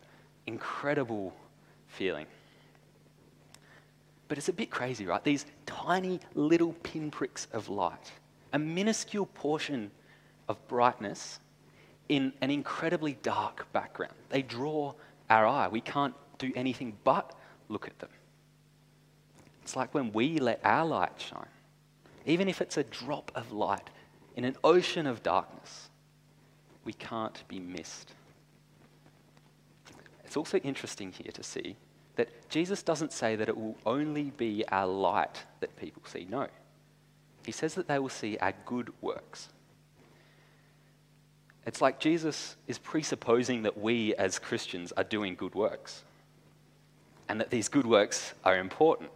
incredible 0.46 1.34
feeling. 1.86 2.26
But 4.28 4.36
it's 4.36 4.50
a 4.50 4.52
bit 4.52 4.70
crazy, 4.70 5.06
right? 5.06 5.24
These 5.24 5.46
tiny 5.64 6.20
little 6.34 6.74
pinpricks 6.82 7.48
of 7.54 7.70
light, 7.70 8.12
a 8.52 8.58
minuscule 8.58 9.24
portion 9.24 9.90
of 10.46 10.58
brightness 10.68 11.40
in 12.10 12.34
an 12.42 12.50
incredibly 12.50 13.14
dark 13.22 13.66
background. 13.72 14.12
They 14.28 14.42
draw 14.42 14.92
our 15.30 15.46
eye. 15.46 15.68
We 15.68 15.80
can't 15.80 16.12
do 16.36 16.52
anything 16.54 16.98
but 17.02 17.34
look 17.70 17.86
at 17.86 17.98
them. 17.98 18.10
It's 19.62 19.74
like 19.74 19.94
when 19.94 20.12
we 20.12 20.38
let 20.38 20.60
our 20.64 20.84
light 20.84 21.12
shine, 21.16 21.48
even 22.26 22.46
if 22.46 22.60
it's 22.60 22.76
a 22.76 22.84
drop 22.84 23.32
of 23.34 23.52
light 23.52 23.88
in 24.38 24.44
an 24.44 24.54
ocean 24.62 25.08
of 25.08 25.20
darkness, 25.24 25.88
we 26.84 26.92
can't 26.92 27.42
be 27.48 27.58
missed. 27.58 28.12
It's 30.24 30.36
also 30.36 30.58
interesting 30.58 31.10
here 31.10 31.32
to 31.32 31.42
see 31.42 31.74
that 32.14 32.48
Jesus 32.48 32.84
doesn't 32.84 33.12
say 33.12 33.34
that 33.34 33.48
it 33.48 33.56
will 33.56 33.76
only 33.84 34.30
be 34.36 34.62
our 34.68 34.86
light 34.86 35.42
that 35.58 35.74
people 35.76 36.02
see. 36.06 36.24
No. 36.30 36.46
He 37.44 37.50
says 37.50 37.74
that 37.74 37.88
they 37.88 37.98
will 37.98 38.08
see 38.08 38.38
our 38.38 38.52
good 38.64 38.92
works. 39.00 39.48
It's 41.66 41.80
like 41.80 41.98
Jesus 41.98 42.54
is 42.68 42.78
presupposing 42.78 43.64
that 43.64 43.76
we 43.76 44.14
as 44.14 44.38
Christians 44.38 44.92
are 44.92 45.02
doing 45.02 45.34
good 45.34 45.56
works 45.56 46.04
and 47.28 47.40
that 47.40 47.50
these 47.50 47.68
good 47.68 47.86
works 47.86 48.34
are 48.44 48.56
important. 48.56 49.10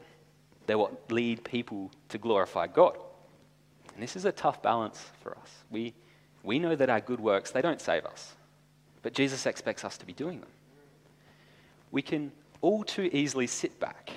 They're 0.66 0.78
what 0.78 1.12
lead 1.12 1.44
people 1.44 1.92
to 2.08 2.18
glorify 2.18 2.66
God. 2.66 2.98
And 3.94 4.02
this 4.02 4.16
is 4.16 4.24
a 4.24 4.32
tough 4.32 4.62
balance 4.62 5.04
for 5.22 5.36
us. 5.36 5.50
We, 5.70 5.94
we 6.42 6.58
know 6.58 6.74
that 6.74 6.88
our 6.88 7.00
good 7.00 7.20
works, 7.20 7.50
they 7.50 7.62
don't 7.62 7.80
save 7.80 8.04
us, 8.04 8.34
but 9.02 9.12
Jesus 9.12 9.46
expects 9.46 9.84
us 9.84 9.98
to 9.98 10.06
be 10.06 10.12
doing 10.12 10.40
them. 10.40 10.48
We 11.90 12.02
can 12.02 12.32
all 12.60 12.84
too 12.84 13.10
easily 13.12 13.46
sit 13.46 13.78
back 13.78 14.10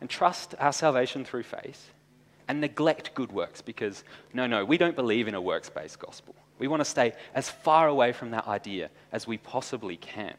and 0.00 0.10
trust 0.10 0.54
our 0.58 0.72
salvation 0.72 1.24
through 1.24 1.44
faith 1.44 1.90
and 2.48 2.60
neglect 2.60 3.14
good 3.14 3.32
works 3.32 3.62
because, 3.62 4.04
no, 4.34 4.46
no, 4.46 4.64
we 4.64 4.76
don't 4.76 4.96
believe 4.96 5.28
in 5.28 5.34
a 5.34 5.40
works 5.40 5.70
based 5.70 5.98
gospel. 5.98 6.34
We 6.58 6.68
want 6.68 6.80
to 6.80 6.84
stay 6.84 7.14
as 7.34 7.50
far 7.50 7.88
away 7.88 8.12
from 8.12 8.30
that 8.32 8.46
idea 8.46 8.90
as 9.12 9.26
we 9.26 9.38
possibly 9.38 9.96
can. 9.96 10.34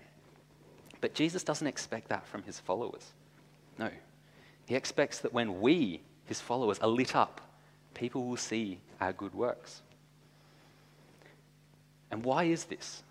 But 1.01 1.13
Jesus 1.13 1.43
doesn't 1.43 1.67
expect 1.67 2.09
that 2.09 2.27
from 2.27 2.43
his 2.43 2.59
followers. 2.59 3.13
No. 3.77 3.89
He 4.65 4.75
expects 4.75 5.19
that 5.19 5.33
when 5.33 5.61
we, 5.61 6.01
his 6.25 6.39
followers, 6.41 6.79
are 6.79 6.87
lit 6.87 7.15
up, 7.15 7.41
people 7.95 8.25
will 8.25 8.37
see 8.37 8.79
our 9.01 9.13
good 9.13 9.33
works. 9.33 9.81
And 12.11 12.23
why 12.23 12.43
is 12.43 12.65
this? 12.65 13.01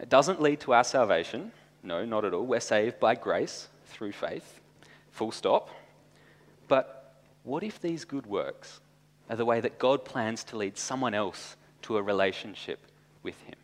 It 0.00 0.08
doesn't 0.08 0.42
lead 0.42 0.60
to 0.60 0.74
our 0.74 0.84
salvation. 0.84 1.52
No, 1.82 2.04
not 2.04 2.24
at 2.24 2.34
all. 2.34 2.44
We're 2.44 2.60
saved 2.60 3.00
by 3.00 3.14
grace 3.14 3.68
through 3.86 4.12
faith. 4.12 4.60
Full 5.12 5.32
stop. 5.32 5.70
But 6.68 7.14
what 7.44 7.62
if 7.62 7.80
these 7.80 8.04
good 8.04 8.26
works 8.26 8.80
are 9.30 9.36
the 9.36 9.44
way 9.44 9.60
that 9.60 9.78
God 9.78 10.04
plans 10.04 10.44
to 10.44 10.56
lead 10.56 10.76
someone 10.76 11.14
else 11.14 11.56
to 11.82 11.96
a 11.96 12.02
relationship 12.02 12.80
with 13.22 13.40
Him? 13.42 13.56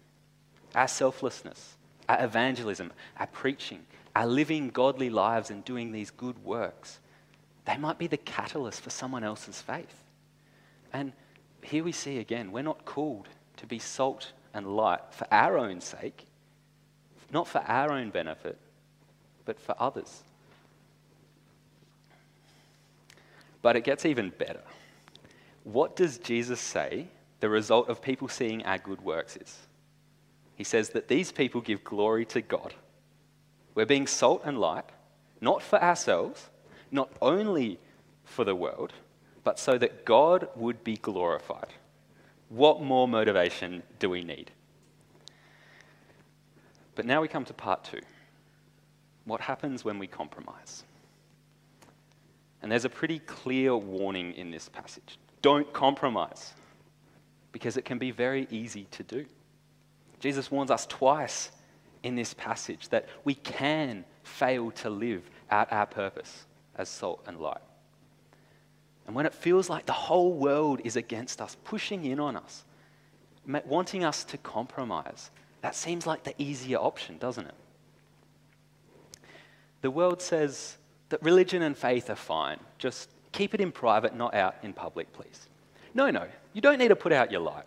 Our 0.75 0.89
selflessness, 0.89 1.77
our 2.09 2.23
evangelism, 2.25 2.93
our 3.19 3.27
preaching, 3.27 3.81
our 4.15 4.27
living 4.27 4.71
godly 4.71 5.11
lives 5.11 5.51
and 5.51 5.65
doing 5.65 5.93
these 5.93 6.11
good 6.11 6.43
works, 6.45 7.01
they 7.65 7.77
might 7.77 7.99
be 7.99 8.07
the 8.07 8.17
catalyst 8.17 8.81
for 8.81 8.91
someone 8.91 9.25
else's 9.25 9.61
faith. 9.61 10.05
And 10.93 11.13
here 11.63 11.85
we 11.85 11.93
see 11.93 12.19
again, 12.19 12.53
we're 12.53 12.63
not 12.63 12.85
called 12.85 13.29
to 13.59 13.67
be 13.67 13.79
salt 13.79 14.33
and 14.55 14.77
light 14.77 15.01
for 15.11 15.27
our 15.33 15.59
own 15.59 15.81
sake, 15.81 16.27
not 17.33 17.47
for 17.47 17.59
our 17.59 17.93
own 17.93 18.11
benefit, 18.11 18.59
but 19.45 19.61
for 19.61 19.75
others. 19.79 20.23
But 23.63 23.77
it 23.77 23.85
gets 23.85 24.07
even 24.07 24.31
better. 24.31 24.63
What 25.65 25.95
does 25.97 26.19
Jesus 26.19 26.61
say 26.61 27.09
the 27.41 27.49
result 27.49 27.89
of 27.89 28.01
people 28.01 28.29
seeing 28.29 28.65
our 28.65 28.79
good 28.79 29.03
works 29.03 29.37
is? 29.37 29.59
He 30.57 30.65
says 30.65 30.91
that 30.91 31.09
these 31.09 31.33
people 31.33 31.61
give 31.61 31.85
glory 31.85 32.25
to 32.27 32.41
God. 32.41 32.75
We're 33.75 33.87
being 33.87 34.07
salt 34.07 34.43
and 34.45 34.59
light, 34.59 34.85
not 35.41 35.63
for 35.63 35.83
ourselves, 35.83 36.49
not 36.91 37.11
only 37.23 37.79
for 38.25 38.45
the 38.45 38.55
world, 38.55 38.93
but 39.51 39.59
so 39.59 39.77
that 39.77 40.05
God 40.05 40.47
would 40.55 40.85
be 40.85 40.97
glorified. 40.97 41.73
What 42.51 42.81
more 42.81 43.09
motivation 43.09 43.83
do 43.99 44.09
we 44.09 44.23
need? 44.23 44.53
But 46.95 47.05
now 47.05 47.21
we 47.21 47.27
come 47.27 47.45
to 47.47 47.53
part 47.53 47.83
two. 47.83 47.99
What 49.25 49.41
happens 49.41 49.85
when 49.85 49.99
we 49.99 50.07
compromise? 50.07 50.85
And 52.63 52.71
there's 52.71 52.85
a 52.85 52.89
pretty 52.89 53.19
clear 53.19 53.77
warning 53.77 54.35
in 54.35 54.53
this 54.53 54.69
passage. 54.69 55.19
Don't 55.43 55.73
compromise, 55.73 56.53
because 57.51 57.77
it 57.77 57.85
can 57.85 57.99
be 57.99 58.13
very 58.13 58.47
easy 58.53 58.87
to 58.93 59.03
do. 59.03 59.27
Jesus 60.21 60.49
warns 60.49 60.71
us 60.71 60.87
twice 60.87 61.51
in 62.05 62.15
this 62.15 62.35
passage 62.35 62.89
that 62.91 63.09
we 63.25 63.35
can 63.35 64.05
fail 64.23 64.71
to 64.71 64.91
live 64.91 65.29
out 65.51 65.73
our 65.73 65.87
purpose 65.87 66.47
as 66.77 66.89
salt 66.89 67.25
and 67.27 67.41
light. 67.41 67.59
And 69.11 69.17
when 69.17 69.27
it 69.27 69.35
feels 69.35 69.69
like 69.69 69.87
the 69.87 69.93
whole 69.93 70.33
world 70.33 70.83
is 70.85 70.95
against 70.95 71.43
us, 71.43 71.57
pushing 71.65 72.05
in 72.05 72.21
on 72.21 72.37
us, 72.37 72.63
wanting 73.67 74.05
us 74.05 74.23
to 74.23 74.39
compromise, 74.39 75.33
that 75.63 75.75
seems 75.75 76.07
like 76.07 76.23
the 76.23 76.33
easier 76.41 76.79
option, 76.79 77.19
doesn't 77.19 77.45
it? 77.45 77.55
The 79.81 79.91
world 79.91 80.23
says 80.23 80.77
that 81.09 81.21
religion 81.25 81.63
and 81.63 81.77
faith 81.77 82.09
are 82.09 82.15
fine. 82.15 82.61
Just 82.79 83.11
keep 83.33 83.53
it 83.53 83.61
in 83.61 83.73
private, 83.73 84.15
not 84.15 84.33
out 84.33 84.55
in 84.63 84.73
public, 84.73 85.13
please. 85.13 85.49
No, 85.93 86.13
no, 86.13 86.29
you 86.53 86.61
don't 86.61 86.79
need 86.79 86.87
to 86.87 86.95
put 86.95 87.11
out 87.11 87.33
your 87.33 87.41
light. 87.41 87.65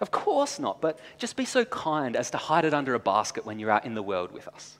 Of 0.00 0.10
course 0.10 0.58
not, 0.58 0.80
but 0.80 0.98
just 1.16 1.36
be 1.36 1.44
so 1.44 1.64
kind 1.64 2.16
as 2.16 2.28
to 2.32 2.38
hide 2.38 2.64
it 2.64 2.74
under 2.74 2.94
a 2.94 2.98
basket 2.98 3.46
when 3.46 3.60
you're 3.60 3.70
out 3.70 3.84
in 3.84 3.94
the 3.94 4.02
world 4.02 4.32
with 4.32 4.48
us. 4.48 4.78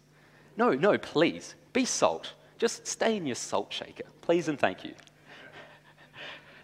No, 0.56 0.72
no, 0.72 0.98
please, 0.98 1.54
be 1.72 1.84
salt. 1.84 2.32
Just 2.58 2.88
stay 2.88 3.16
in 3.16 3.24
your 3.24 3.36
salt 3.36 3.72
shaker, 3.72 4.06
please 4.20 4.48
and 4.48 4.58
thank 4.58 4.82
you. 4.82 4.94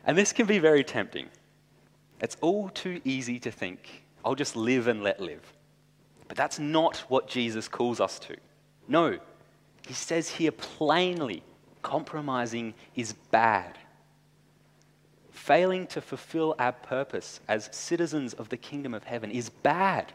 And 0.09 0.19
this 0.19 0.33
can 0.33 0.47
be 0.47 0.59
very 0.59 0.83
tempting. 0.83 1.29
It's 2.21 2.37
all 2.41 2.71
too 2.71 3.01
easy 3.05 3.39
to 3.41 3.53
think, 3.53 4.03
I'll 4.25 4.35
just 4.35 4.57
live 4.57 4.89
and 4.89 5.05
let 5.05 5.21
live. 5.21 5.43
But 6.27 6.37
that's 6.37 6.59
not 6.59 6.97
what 7.09 7.29
Jesus 7.29 7.69
calls 7.69 8.01
us 8.01 8.19
to. 8.21 8.37
No, 8.89 9.19
he 9.87 9.95
says 9.95 10.29
here 10.29 10.51
plainly 10.51 11.45
Compromising 11.83 12.75
is 12.95 13.13
bad. 13.31 13.79
Failing 15.31 15.87
to 15.89 16.01
fulfill 16.01 16.55
our 16.59 16.73
purpose 16.73 17.41
as 17.49 17.71
citizens 17.73 18.35
of 18.35 18.49
the 18.49 18.57
kingdom 18.57 18.95
of 18.95 19.05
heaven 19.05 19.31
is 19.31 19.49
bad. 19.49 20.13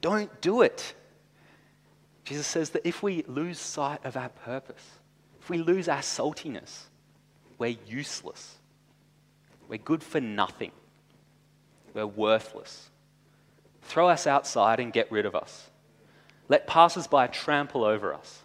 Don't 0.00 0.40
do 0.40 0.62
it. 0.62 0.94
Jesus 2.24 2.46
says 2.46 2.70
that 2.70 2.86
if 2.86 3.02
we 3.02 3.22
lose 3.28 3.58
sight 3.58 4.04
of 4.04 4.16
our 4.16 4.28
purpose, 4.28 4.84
if 5.40 5.50
we 5.50 5.58
lose 5.58 5.88
our 5.88 6.00
saltiness, 6.00 6.84
we're 7.58 7.76
useless. 7.86 8.57
We're 9.68 9.78
good 9.78 10.02
for 10.02 10.20
nothing. 10.20 10.72
We're 11.94 12.06
worthless. 12.06 12.90
Throw 13.82 14.08
us 14.08 14.26
outside 14.26 14.80
and 14.80 14.92
get 14.92 15.12
rid 15.12 15.26
of 15.26 15.34
us. 15.34 15.70
Let 16.48 16.66
passers 16.66 17.06
by 17.06 17.26
trample 17.26 17.84
over 17.84 18.14
us. 18.14 18.42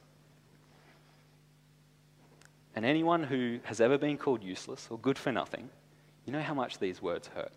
And 2.76 2.86
anyone 2.86 3.24
who 3.24 3.60
has 3.64 3.80
ever 3.80 3.98
been 3.98 4.18
called 4.18 4.44
useless 4.44 4.88
or 4.90 4.98
good 4.98 5.18
for 5.18 5.32
nothing, 5.32 5.70
you 6.26 6.34
know 6.34 6.42
how 6.42 6.54
much 6.54 6.80
these 6.80 7.02
words 7.02 7.28
hurt. 7.30 7.52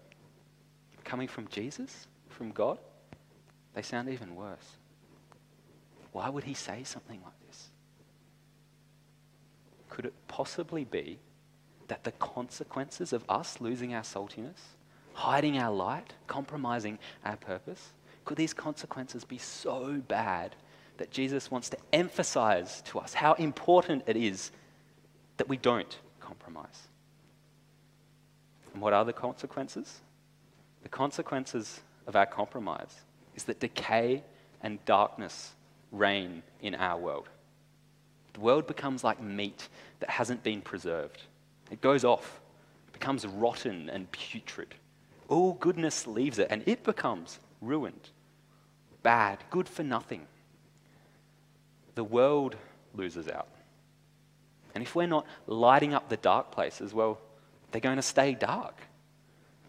Coming 1.04 1.28
from 1.28 1.48
Jesus, 1.48 2.06
from 2.28 2.50
God, 2.50 2.78
they 3.74 3.82
sound 3.82 4.08
even 4.08 4.34
worse. 4.34 4.76
Why 6.12 6.28
would 6.28 6.44
he 6.44 6.54
say 6.54 6.82
something 6.84 7.20
like 7.22 7.46
this? 7.46 7.68
Could 9.88 10.06
it 10.06 10.14
possibly 10.28 10.84
be 10.84 11.18
that 11.88 12.04
the 12.04 12.12
consequences 12.12 13.12
of 13.12 13.24
us 13.28 13.60
losing 13.60 13.94
our 13.94 14.02
saltiness, 14.02 14.58
hiding 15.12 15.58
our 15.58 15.72
light, 15.72 16.14
compromising 16.26 16.98
our 17.24 17.36
purpose, 17.36 17.92
could 18.24 18.36
these 18.36 18.52
consequences 18.52 19.24
be 19.24 19.38
so 19.38 20.02
bad 20.08 20.56
that 20.98 21.10
Jesus 21.10 21.50
wants 21.50 21.68
to 21.70 21.76
emphasize 21.92 22.82
to 22.82 22.98
us 22.98 23.14
how 23.14 23.34
important 23.34 24.02
it 24.06 24.16
is 24.16 24.50
that 25.36 25.48
we 25.48 25.56
don't 25.56 25.98
compromise? 26.20 26.88
And 28.72 28.82
what 28.82 28.92
are 28.92 29.04
the 29.04 29.12
consequences? 29.12 30.00
The 30.82 30.88
consequences 30.88 31.80
of 32.06 32.16
our 32.16 32.26
compromise 32.26 32.94
is 33.34 33.44
that 33.44 33.60
decay 33.60 34.22
and 34.62 34.84
darkness 34.84 35.52
reign 35.92 36.42
in 36.60 36.74
our 36.74 36.98
world. 36.98 37.28
The 38.34 38.40
world 38.40 38.66
becomes 38.66 39.02
like 39.02 39.20
meat 39.20 39.68
that 40.00 40.10
hasn't 40.10 40.42
been 40.42 40.60
preserved. 40.60 41.22
It 41.70 41.80
goes 41.80 42.04
off, 42.04 42.40
it 42.88 42.92
becomes 42.92 43.26
rotten 43.26 43.90
and 43.90 44.10
putrid. 44.10 44.74
All 45.28 45.54
goodness 45.54 46.06
leaves 46.06 46.38
it, 46.38 46.48
and 46.50 46.62
it 46.66 46.84
becomes 46.84 47.40
ruined, 47.60 48.10
bad, 49.02 49.38
good 49.50 49.68
for 49.68 49.82
nothing. 49.82 50.26
The 51.94 52.04
world 52.04 52.56
loses 52.94 53.28
out. 53.28 53.48
And 54.74 54.82
if 54.82 54.94
we're 54.94 55.06
not 55.06 55.26
lighting 55.46 55.94
up 55.94 56.08
the 56.08 56.18
dark 56.18 56.52
places, 56.52 56.92
well, 56.92 57.18
they're 57.70 57.80
going 57.80 57.96
to 57.96 58.02
stay 58.02 58.34
dark. 58.34 58.78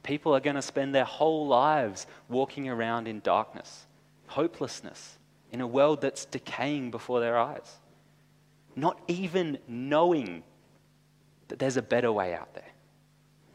People 0.04 0.36
are 0.36 0.40
going 0.40 0.56
to 0.56 0.62
spend 0.62 0.94
their 0.94 1.06
whole 1.06 1.48
lives 1.48 2.08
walking 2.30 2.70
around 2.70 3.08
in 3.08 3.22
darkness, 3.22 3.86
hopelessness, 4.28 5.18
in 5.52 5.62
a 5.62 5.68
world 5.68 6.02
that's 6.02 6.26
decaying 6.26 6.92
before 6.92 7.20
their 7.20 7.38
eyes, 7.38 7.78
not 8.76 9.00
even 9.08 9.58
knowing 9.68 10.44
that 11.48 11.60
there's 11.60 11.78
a 11.78 11.82
better 11.82 12.12
way 12.12 12.34
out 12.34 12.54
there, 12.54 12.72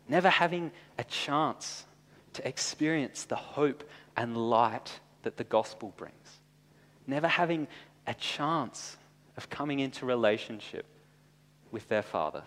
never 0.08 0.28
having 0.28 0.70
a 0.99 1.04
chance 1.04 1.84
to 2.34 2.46
experience 2.46 3.25
the 3.25 3.37
hope 3.37 3.84
and 4.16 4.37
light 4.37 5.00
that 5.22 5.37
the 5.37 5.44
gospel 5.44 5.92
brings, 5.96 6.40
never 7.06 7.28
having 7.28 7.68
a 8.06 8.14
chance 8.14 8.96
of 9.37 9.49
coming 9.50 9.80
into 9.80 10.06
relationship 10.06 10.87
with 11.70 11.88
their 11.88 12.02
Father. 12.02 12.42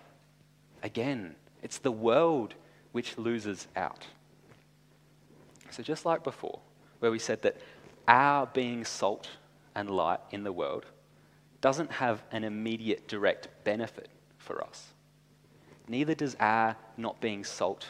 Again, 0.83 1.35
it's 1.63 1.79
the 1.79 1.91
world 1.91 2.53
which 2.91 3.17
loses 3.17 3.67
out. 3.75 4.05
So, 5.71 5.83
just 5.83 6.05
like 6.05 6.23
before, 6.23 6.59
where 6.99 7.11
we 7.11 7.19
said 7.19 7.41
that 7.41 7.57
our 8.07 8.45
being 8.45 8.85
salt 8.85 9.27
and 9.73 9.89
light 9.89 10.19
in 10.31 10.43
the 10.43 10.53
world 10.53 10.85
doesn't 11.61 11.91
have 11.91 12.23
an 12.31 12.43
immediate 12.43 13.07
direct 13.07 13.49
benefit 13.63 14.09
for 14.37 14.63
us. 14.63 14.93
Neither 15.87 16.15
does 16.15 16.35
our 16.39 16.75
not 16.97 17.21
being 17.21 17.43
salt, 17.43 17.87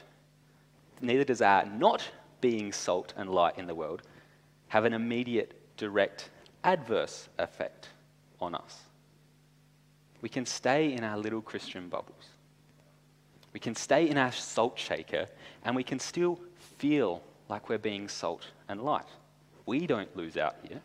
neither 1.02 1.24
does 1.24 1.42
our 1.42 1.66
not 1.66 2.08
being 2.42 2.72
salt 2.72 3.14
and 3.16 3.30
light 3.30 3.58
in 3.58 3.68
the 3.68 3.76
world 3.76 4.02
have 4.68 4.86
an 4.86 4.94
immediate 4.94 5.54
direct 5.78 6.30
adverse 6.64 7.30
effect 7.38 7.90
on 8.42 8.56
us. 8.56 8.82
We 10.22 10.30
can 10.30 10.46
stay 10.46 10.94
in 10.94 11.04
our 11.04 11.18
little 11.18 11.42
Christian 11.42 11.88
bubbles. 11.88 12.30
We 13.54 13.60
can 13.60 13.76
stay 13.76 14.10
in 14.10 14.18
our 14.18 14.32
salt 14.32 14.78
shaker 14.78 15.28
and 15.64 15.76
we 15.76 15.84
can 15.84 16.00
still 16.00 16.40
feel 16.78 17.22
like 17.48 17.70
we're 17.70 17.78
being 17.78 18.10
salt 18.10 18.48
and 18.68 18.82
light. 18.82 19.06
We 19.66 19.88
don't 19.88 20.14
lose 20.18 20.36
out 20.36 20.56
here. 20.68 20.82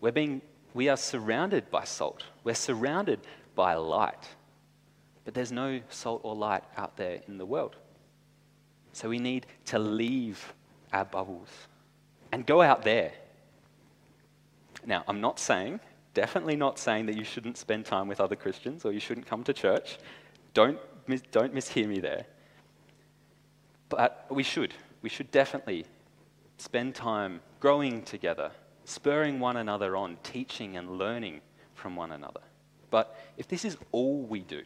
We're 0.00 0.12
being, 0.12 0.40
we 0.72 0.88
are 0.88 0.96
surrounded 0.96 1.70
by 1.70 1.84
salt. 1.84 2.24
We're 2.44 2.54
surrounded 2.54 3.20
by 3.54 3.74
light. 3.74 4.28
But 5.26 5.34
there's 5.34 5.52
no 5.52 5.80
salt 5.90 6.20
or 6.22 6.36
light 6.36 6.62
out 6.76 6.96
there 6.96 7.20
in 7.26 7.36
the 7.36 7.44
world. 7.44 7.74
So 8.92 9.08
we 9.08 9.18
need 9.18 9.46
to 9.66 9.78
leave 9.78 10.54
our 10.92 11.04
bubbles 11.04 11.48
and 12.30 12.46
go 12.46 12.62
out 12.62 12.84
there. 12.84 13.12
Now, 14.86 15.02
I'm 15.08 15.20
not 15.20 15.40
saying, 15.40 15.80
definitely 16.14 16.54
not 16.54 16.78
saying 16.78 17.06
that 17.06 17.16
you 17.16 17.24
shouldn't 17.24 17.58
spend 17.58 17.84
time 17.86 18.06
with 18.06 18.20
other 18.20 18.36
Christians 18.36 18.84
or 18.84 18.92
you 18.92 19.00
shouldn't 19.00 19.26
come 19.26 19.42
to 19.44 19.52
church. 19.52 19.98
Don't, 20.54 20.78
don't 21.32 21.52
mishear 21.52 21.88
me 21.88 21.98
there. 21.98 22.24
But 23.88 24.26
we 24.30 24.44
should. 24.44 24.74
We 25.02 25.08
should 25.08 25.32
definitely 25.32 25.86
spend 26.56 26.94
time 26.94 27.40
growing 27.58 28.02
together, 28.02 28.52
spurring 28.84 29.40
one 29.40 29.56
another 29.56 29.96
on, 29.96 30.18
teaching 30.22 30.76
and 30.76 30.98
learning 30.98 31.40
from 31.74 31.96
one 31.96 32.12
another. 32.12 32.40
But 32.90 33.18
if 33.36 33.48
this 33.48 33.64
is 33.64 33.76
all 33.90 34.22
we 34.22 34.40
do, 34.40 34.62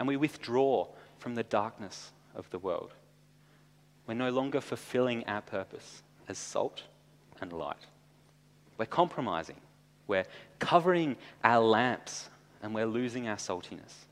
and 0.00 0.08
we 0.08 0.16
withdraw 0.16 0.88
from 1.18 1.34
the 1.36 1.44
darkness 1.44 2.10
of 2.34 2.48
the 2.50 2.58
world, 2.58 2.92
we're 4.06 4.14
no 4.14 4.30
longer 4.30 4.60
fulfilling 4.60 5.22
our 5.28 5.42
purpose 5.42 6.02
as 6.26 6.38
salt 6.38 6.82
and 7.40 7.52
light. 7.52 7.86
We're 8.78 8.86
compromising. 8.86 9.60
We're 10.08 10.24
covering 10.58 11.16
our 11.44 11.62
lamps 11.62 12.30
and 12.62 12.74
we're 12.74 12.86
losing 12.86 13.28
our 13.28 13.36
saltiness. 13.36 14.06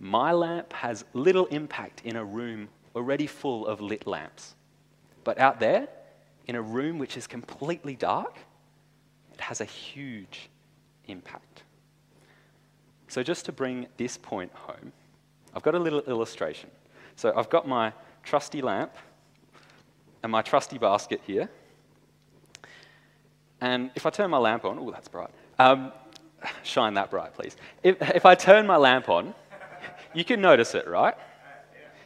My 0.00 0.32
lamp 0.32 0.72
has 0.72 1.04
little 1.14 1.46
impact 1.46 2.02
in 2.04 2.16
a 2.16 2.24
room 2.24 2.68
already 2.96 3.28
full 3.28 3.66
of 3.66 3.80
lit 3.80 4.06
lamps. 4.06 4.54
But 5.22 5.38
out 5.38 5.60
there, 5.60 5.88
in 6.46 6.56
a 6.56 6.62
room 6.62 6.98
which 6.98 7.16
is 7.16 7.28
completely 7.28 7.94
dark, 7.94 8.36
it 9.32 9.40
has 9.40 9.60
a 9.60 9.64
huge 9.64 10.50
impact. 11.06 11.62
So, 13.10 13.24
just 13.24 13.44
to 13.46 13.52
bring 13.52 13.88
this 13.96 14.16
point 14.16 14.52
home, 14.54 14.92
I've 15.52 15.64
got 15.64 15.74
a 15.74 15.78
little 15.80 15.98
illustration. 16.02 16.70
So, 17.16 17.32
I've 17.36 17.50
got 17.50 17.66
my 17.66 17.92
trusty 18.22 18.62
lamp 18.62 18.92
and 20.22 20.30
my 20.30 20.42
trusty 20.42 20.78
basket 20.78 21.20
here. 21.26 21.50
And 23.60 23.90
if 23.96 24.06
I 24.06 24.10
turn 24.10 24.30
my 24.30 24.38
lamp 24.38 24.64
on, 24.64 24.78
oh, 24.78 24.92
that's 24.92 25.08
bright. 25.08 25.30
Um, 25.58 25.90
shine 26.62 26.94
that 26.94 27.10
bright, 27.10 27.34
please. 27.34 27.56
If, 27.82 28.00
if 28.14 28.24
I 28.24 28.36
turn 28.36 28.64
my 28.64 28.76
lamp 28.76 29.08
on, 29.08 29.34
you 30.14 30.24
can 30.24 30.40
notice 30.40 30.76
it, 30.76 30.86
right? 30.86 31.16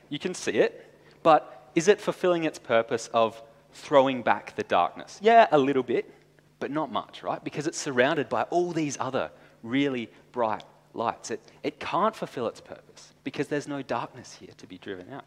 You 0.08 0.18
can 0.18 0.32
see 0.32 0.52
it. 0.52 0.90
But 1.22 1.68
is 1.74 1.86
it 1.86 2.00
fulfilling 2.00 2.44
its 2.44 2.58
purpose 2.58 3.10
of 3.12 3.42
throwing 3.74 4.22
back 4.22 4.56
the 4.56 4.62
darkness? 4.62 5.18
Yeah, 5.20 5.48
a 5.52 5.58
little 5.58 5.82
bit, 5.82 6.10
but 6.60 6.70
not 6.70 6.90
much, 6.90 7.22
right? 7.22 7.44
Because 7.44 7.66
it's 7.66 7.78
surrounded 7.78 8.30
by 8.30 8.44
all 8.44 8.72
these 8.72 8.96
other 8.98 9.30
really 9.62 10.10
bright 10.32 10.64
lights. 10.94 11.30
It, 11.30 11.40
it 11.62 11.80
can't 11.80 12.14
fulfill 12.14 12.46
its 12.46 12.60
purpose 12.60 13.12
because 13.24 13.48
there's 13.48 13.68
no 13.68 13.82
darkness 13.82 14.36
here 14.40 14.54
to 14.56 14.66
be 14.66 14.78
driven 14.78 15.12
out. 15.12 15.26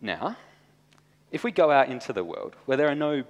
Now, 0.00 0.36
if 1.30 1.44
we 1.44 1.50
go 1.50 1.70
out 1.70 1.88
into 1.88 2.12
the 2.12 2.24
world 2.24 2.56
where 2.66 2.76
there 2.76 2.88
are 2.88 2.94
no 2.94 3.24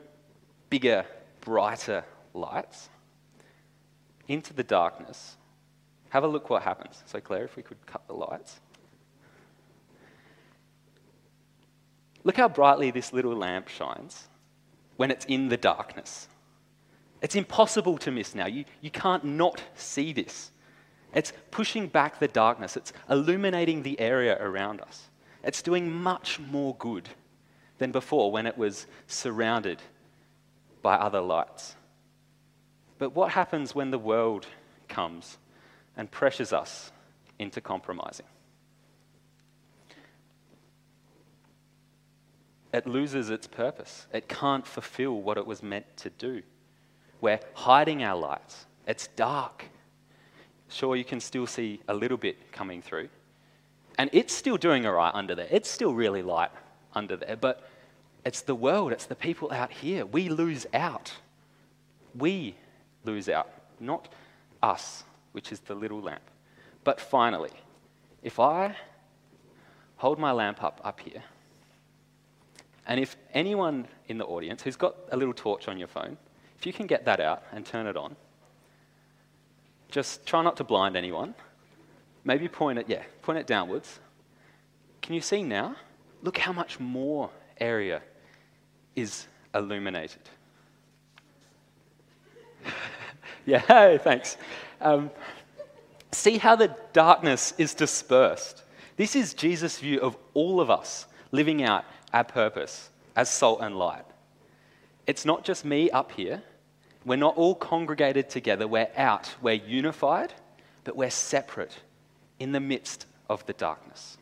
bigger, 0.69 1.05
brighter 1.41 2.05
lights, 2.33 2.89
into 4.29 4.55
the 4.55 4.63
darkness, 4.63 5.37
have 6.11 6.23
a 6.23 6.29
look 6.29 6.51
what 6.51 6.63
happens. 6.63 7.03
So, 7.07 7.21
Claire, 7.21 7.45
if 7.45 7.57
we 7.57 7.63
could 7.63 7.85
cut 7.87 8.07
the 8.07 8.15
lights. 8.15 8.61
Look 12.23 12.37
how 12.37 12.49
brightly 12.49 12.91
this 12.91 13.13
little 13.13 13.35
lamp 13.35 13.69
shines 13.69 14.29
when 14.97 15.11
it's 15.11 15.25
in 15.25 15.49
the 15.49 15.57
darkness. 15.57 16.29
It's 17.23 17.35
impossible 17.35 17.99
to 17.99 18.11
miss 18.11 18.35
now. 18.35 18.47
You, 18.47 18.65
you 18.81 18.91
can't 18.91 19.25
not 19.25 19.63
see 19.75 20.13
this. 20.13 20.51
It's 21.15 21.33
pushing 21.51 21.89
back 21.89 22.19
the 22.19 22.29
darkness, 22.29 22.77
it's 22.77 22.93
illuminating 23.09 23.83
the 23.83 23.99
area 24.01 24.39
around 24.41 24.81
us. 24.81 25.09
It's 25.43 25.63
doing 25.63 25.91
much 25.91 26.39
more 26.39 26.77
good 26.79 27.09
than 27.79 27.93
before 27.93 28.31
when 28.31 28.47
it 28.47 28.57
was 28.57 28.87
surrounded 29.07 29.83
by 30.83 30.97
other 30.97 31.21
lights. 31.21 31.75
But 32.99 33.15
what 33.15 33.33
happens 33.33 33.75
when 33.75 33.91
the 33.91 33.99
world 33.99 34.47
comes 34.89 35.39
and 35.97 36.11
pressures 36.11 36.53
us 36.53 36.93
into 37.39 37.61
compromising. 37.61 38.27
It 42.73 42.87
loses 42.87 43.31
its 43.31 43.47
purpose. 43.47 44.07
It 44.13 44.29
can't 44.29 44.67
fulfill 44.67 45.21
what 45.21 45.39
it 45.39 45.47
was 45.47 45.63
meant 45.63 45.87
to 45.99 46.11
do. 46.11 46.43
We're 47.21 47.41
hiding 47.55 48.03
our 48.03 48.17
lights. 48.17 48.67
It's 48.87 49.09
dark. 49.09 49.65
Sure, 50.69 50.97
you 50.97 51.05
can 51.05 51.21
still 51.21 51.47
see 51.47 51.81
a 51.89 51.95
little 51.95 52.17
bit 52.17 52.53
coming 52.53 52.81
through. 52.81 53.09
And 53.99 54.09
it's 54.13 54.33
still 54.33 54.57
doing 54.57 54.87
all 54.87 54.93
right 54.93 55.15
under 55.15 55.35
there. 55.35 55.49
It's 55.51 55.69
still 55.69 55.93
really 55.93 56.23
light 56.23 56.51
under 56.95 57.17
there. 57.17 57.37
But 57.37 57.69
it's 58.25 58.43
the 58.43 58.55
world, 58.55 58.93
it's 58.93 59.07
the 59.07 59.15
people 59.15 59.53
out 59.53 59.71
here. 59.71 60.07
We 60.07 60.29
lose 60.29 60.67
out. 60.73 61.13
We 62.15 62.55
lose 63.05 63.29
out, 63.29 63.51
not 63.79 64.09
us, 64.63 65.05
which 65.33 65.53
is 65.53 65.61
the 65.61 65.75
little 65.75 66.01
lamp. 66.01 66.23
But 66.85 67.01
finally, 67.01 67.53
if 68.23 68.39
I 68.39 68.77
hold 69.97 70.19
my 70.19 70.33
lamp 70.33 70.63
up 70.63 70.81
up 70.85 71.01
here, 71.01 71.23
and 72.87 72.99
if 72.99 73.17
anyone 73.33 73.87
in 74.09 74.19
the 74.19 74.25
audience 74.25 74.63
who's 74.63 74.77
got 74.77 74.97
a 75.13 75.17
little 75.17 75.35
torch 75.35 75.69
on 75.69 75.79
your 75.79 75.89
phone, 75.89 76.17
if 76.61 76.67
you 76.67 76.75
can 76.75 76.87
get 76.87 77.07
that 77.07 77.21
out 77.21 77.43
and 77.53 77.65
turn 77.65 77.87
it 77.87 77.97
on, 77.97 78.15
just 79.91 80.27
try 80.27 80.43
not 80.43 80.59
to 80.59 80.65
blind 80.65 80.95
anyone. 80.95 81.35
Maybe 82.23 82.49
point 82.49 82.79
it, 82.79 82.87
yeah, 82.87 83.03
point 83.23 83.39
it 83.39 83.47
downwards. 83.47 83.99
Can 85.01 85.15
you 85.15 85.23
see 85.23 85.43
now? 85.43 85.75
Look 86.23 86.37
how 86.37 86.53
much 86.53 86.79
more 86.79 87.31
area 87.59 88.03
is 88.95 89.27
illuminated. 89.55 90.21
yeah, 93.47 93.61
hey, 93.61 93.99
thanks. 94.05 94.37
Um, 94.83 95.11
see 96.13 96.37
how 96.37 96.57
the 96.57 96.77
darkness 96.93 97.55
is 97.57 97.73
dispersed. 97.73 98.65
This 98.99 99.17
is 99.17 99.33
Jesus' 99.33 99.79
view 99.79 99.99
of 100.03 100.15
all 100.35 100.61
of 100.61 100.69
us 100.69 101.07
living 101.33 101.63
out 101.63 101.87
our 102.13 102.25
purpose 102.25 102.91
as 103.17 103.31
salt 103.31 103.61
and 103.63 103.79
light. 103.79 104.05
It's 105.07 105.25
not 105.25 105.43
just 105.43 105.65
me 105.65 105.91
up 105.91 106.13
here. 106.13 106.43
We're 107.05 107.17
not 107.17 107.37
all 107.37 107.55
congregated 107.55 108.29
together. 108.29 108.69
We're 108.69 108.91
out. 108.97 109.35
We're 109.41 109.55
unified, 109.55 110.35
but 110.85 110.97
we're 110.97 111.11
separate 111.11 111.75
in 112.39 112.53
the 112.53 112.61
midst 112.61 113.07
of 113.29 113.45
the 113.47 113.53
darkness. 113.55 114.19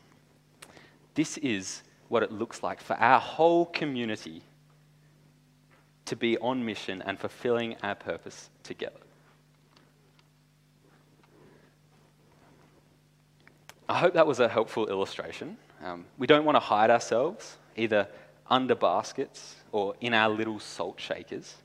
This 1.15 1.37
is 1.37 1.83
what 2.07 2.23
it 2.23 2.31
looks 2.31 2.63
like 2.63 2.81
for 2.81 2.93
our 2.95 3.19
whole 3.19 3.65
community 3.65 4.41
to 6.05 6.15
be 6.15 6.37
on 6.39 6.65
mission 6.65 7.03
and 7.05 7.19
fulfilling 7.19 7.75
our 7.83 7.95
purpose 7.95 8.49
together. 8.63 8.99
I 13.87 13.97
hope 13.97 14.13
that 14.13 14.25
was 14.27 14.39
a 14.39 14.47
helpful 14.47 14.87
illustration. 14.87 15.57
Um, 15.83 16.05
we 16.17 16.27
don't 16.27 16.45
want 16.45 16.55
to 16.55 16.59
hide 16.59 16.89
ourselves, 16.89 17.57
either 17.75 18.07
under 18.49 18.75
baskets 18.75 19.55
or 19.71 19.95
in 19.99 20.13
our 20.13 20.29
little 20.29 20.59
salt 20.59 20.99
shakers. 20.99 21.55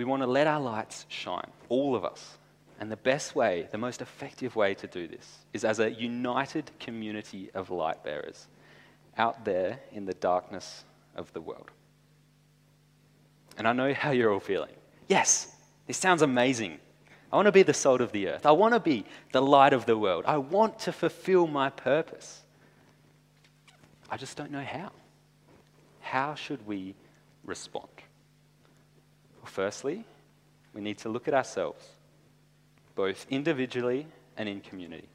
We 0.00 0.06
want 0.06 0.22
to 0.22 0.26
let 0.26 0.46
our 0.46 0.58
lights 0.58 1.04
shine, 1.10 1.50
all 1.68 1.94
of 1.94 2.06
us. 2.06 2.38
And 2.80 2.90
the 2.90 2.96
best 2.96 3.36
way, 3.36 3.68
the 3.70 3.76
most 3.76 4.00
effective 4.00 4.56
way 4.56 4.72
to 4.72 4.86
do 4.86 5.06
this 5.06 5.40
is 5.52 5.62
as 5.62 5.78
a 5.78 5.90
united 5.90 6.70
community 6.80 7.50
of 7.52 7.68
light 7.68 8.02
bearers 8.02 8.48
out 9.18 9.44
there 9.44 9.78
in 9.92 10.06
the 10.06 10.14
darkness 10.14 10.84
of 11.16 11.30
the 11.34 11.42
world. 11.42 11.70
And 13.58 13.68
I 13.68 13.74
know 13.74 13.92
how 13.92 14.12
you're 14.12 14.32
all 14.32 14.40
feeling. 14.40 14.72
Yes, 15.06 15.54
this 15.86 15.98
sounds 15.98 16.22
amazing. 16.22 16.78
I 17.30 17.36
want 17.36 17.44
to 17.44 17.52
be 17.52 17.62
the 17.62 17.74
salt 17.74 18.00
of 18.00 18.10
the 18.10 18.28
earth. 18.28 18.46
I 18.46 18.52
want 18.52 18.72
to 18.72 18.80
be 18.80 19.04
the 19.32 19.42
light 19.42 19.74
of 19.74 19.84
the 19.84 19.98
world. 19.98 20.24
I 20.26 20.38
want 20.38 20.78
to 20.78 20.92
fulfill 20.92 21.46
my 21.46 21.68
purpose. 21.68 22.40
I 24.08 24.16
just 24.16 24.34
don't 24.38 24.50
know 24.50 24.64
how. 24.64 24.92
How 26.00 26.34
should 26.36 26.66
we 26.66 26.94
respond? 27.44 27.90
Firstly, 29.50 30.04
we 30.72 30.80
need 30.80 30.98
to 30.98 31.08
look 31.08 31.26
at 31.26 31.34
ourselves, 31.34 31.84
both 32.94 33.26
individually 33.30 34.06
and 34.36 34.48
in 34.48 34.60
community. 34.60 35.08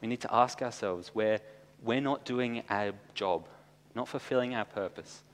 We 0.00 0.06
need 0.06 0.20
to 0.20 0.32
ask 0.32 0.62
ourselves 0.62 1.10
where 1.12 1.40
we're 1.82 2.00
not 2.00 2.24
doing 2.24 2.62
our 2.70 2.92
job, 3.14 3.46
not 3.96 4.06
fulfilling 4.06 4.54
our 4.54 4.64
purpose 4.64 5.24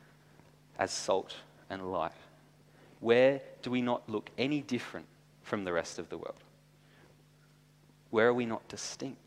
as 0.78 0.90
salt 0.90 1.36
and 1.68 1.92
light? 1.92 2.12
Where 3.00 3.42
do 3.60 3.70
we 3.70 3.82
not 3.82 4.08
look 4.08 4.30
any 4.38 4.62
different 4.62 5.06
from 5.42 5.64
the 5.64 5.72
rest 5.72 5.98
of 5.98 6.08
the 6.08 6.16
world? 6.16 6.42
Where 8.08 8.28
are 8.28 8.34
we 8.34 8.46
not 8.46 8.66
distinct? 8.68 9.18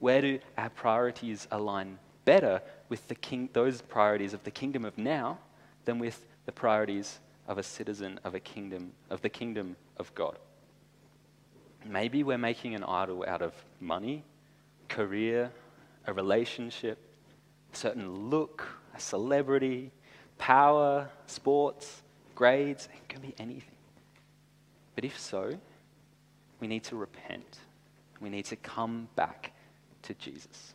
Where 0.00 0.20
do 0.20 0.40
our 0.58 0.70
priorities 0.70 1.46
align 1.52 1.98
better 2.24 2.62
with 2.88 3.06
king, 3.20 3.48
those 3.52 3.80
priorities 3.80 4.34
of 4.34 4.42
the 4.42 4.50
kingdom 4.50 4.84
of 4.84 4.98
now 4.98 5.38
than 5.84 6.00
with 6.00 6.26
the 6.46 6.52
priorities 6.52 7.20
of 7.50 7.58
a 7.58 7.62
citizen 7.64 8.20
of 8.22 8.36
a 8.36 8.40
kingdom 8.40 8.92
of 9.10 9.20
the 9.22 9.28
kingdom 9.28 9.74
of 9.96 10.14
God? 10.14 10.38
Maybe 11.84 12.22
we're 12.22 12.38
making 12.38 12.76
an 12.76 12.84
idol 12.84 13.24
out 13.26 13.42
of 13.42 13.52
money, 13.80 14.22
career, 14.88 15.50
a 16.06 16.12
relationship, 16.12 16.98
a 17.72 17.76
certain 17.76 18.30
look, 18.30 18.68
a 18.94 19.00
celebrity, 19.00 19.90
power, 20.38 21.10
sports, 21.26 22.02
grades, 22.36 22.88
it 22.94 23.08
can 23.08 23.20
be 23.20 23.34
anything. 23.38 23.76
But 24.94 25.04
if 25.04 25.18
so, 25.18 25.58
we 26.60 26.68
need 26.68 26.84
to 26.84 26.96
repent. 26.96 27.58
We 28.20 28.30
need 28.30 28.44
to 28.44 28.56
come 28.56 29.08
back 29.16 29.52
to 30.02 30.14
Jesus. 30.14 30.74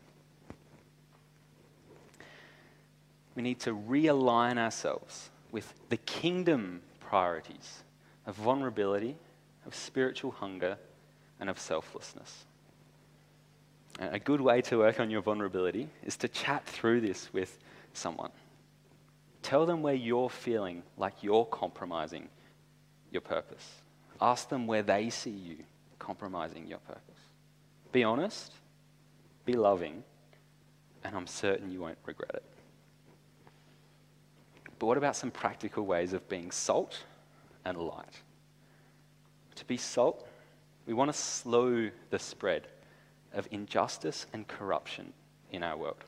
We 3.33 3.43
need 3.43 3.61
to 3.61 3.73
realign 3.73 4.57
ourselves 4.57 5.29
with 5.55 5.73
the 5.87 5.95
kingdom 5.95 6.81
priorities 6.99 7.85
of 8.25 8.35
vulnerability, 8.35 9.15
of 9.65 9.73
spiritual 9.73 10.31
hunger, 10.31 10.77
and 11.39 11.49
of 11.49 11.57
selflessness. 11.57 12.43
A 13.99 14.19
good 14.19 14.41
way 14.41 14.59
to 14.63 14.79
work 14.79 14.99
on 14.99 15.09
your 15.09 15.21
vulnerability 15.21 15.87
is 16.03 16.17
to 16.17 16.27
chat 16.27 16.65
through 16.65 16.99
this 16.99 17.31
with 17.31 17.57
someone. 17.93 18.31
Tell 19.43 19.65
them 19.65 19.81
where 19.81 19.93
you're 19.93 20.29
feeling 20.29 20.83
like 20.97 21.23
you're 21.23 21.45
compromising 21.45 22.27
your 23.09 23.21
purpose. 23.21 23.65
Ask 24.19 24.49
them 24.49 24.67
where 24.67 24.83
they 24.83 25.09
see 25.09 25.29
you 25.29 25.59
compromising 25.99 26.67
your 26.67 26.79
purpose. 26.79 27.21
Be 27.93 28.03
honest, 28.03 28.51
be 29.45 29.53
loving, 29.53 30.03
and 31.05 31.15
I'm 31.15 31.27
certain 31.27 31.71
you 31.71 31.79
won't 31.79 31.99
regret 32.05 32.31
it. 32.33 32.43
But 34.79 34.87
what 34.87 34.97
about 34.97 35.15
some 35.15 35.31
practical 35.31 35.85
ways 35.85 36.13
of 36.13 36.27
being 36.27 36.51
salt 36.51 37.03
and 37.63 37.77
light? 37.77 38.21
To 39.55 39.65
be 39.65 39.77
salt, 39.77 40.27
we 40.85 40.93
want 40.93 41.11
to 41.11 41.17
slow 41.17 41.89
the 42.09 42.19
spread 42.19 42.67
of 43.33 43.47
injustice 43.51 44.25
and 44.33 44.47
corruption 44.47 45.13
in 45.51 45.63
our 45.63 45.77
world. 45.77 46.03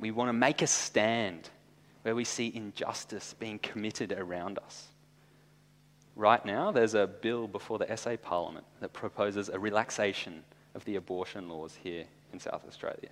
We 0.00 0.10
want 0.10 0.28
to 0.28 0.32
make 0.32 0.62
a 0.62 0.66
stand 0.66 1.50
where 2.02 2.14
we 2.14 2.24
see 2.24 2.52
injustice 2.54 3.34
being 3.38 3.58
committed 3.58 4.12
around 4.12 4.58
us. 4.58 4.86
Right 6.16 6.44
now, 6.44 6.70
there's 6.70 6.94
a 6.94 7.06
bill 7.06 7.46
before 7.46 7.78
the 7.78 7.96
SA 7.96 8.16
Parliament 8.16 8.64
that 8.80 8.92
proposes 8.92 9.48
a 9.48 9.58
relaxation 9.58 10.42
of 10.74 10.84
the 10.84 10.96
abortion 10.96 11.48
laws 11.48 11.78
here 11.82 12.04
in 12.32 12.40
South 12.40 12.64
Australia, 12.66 13.10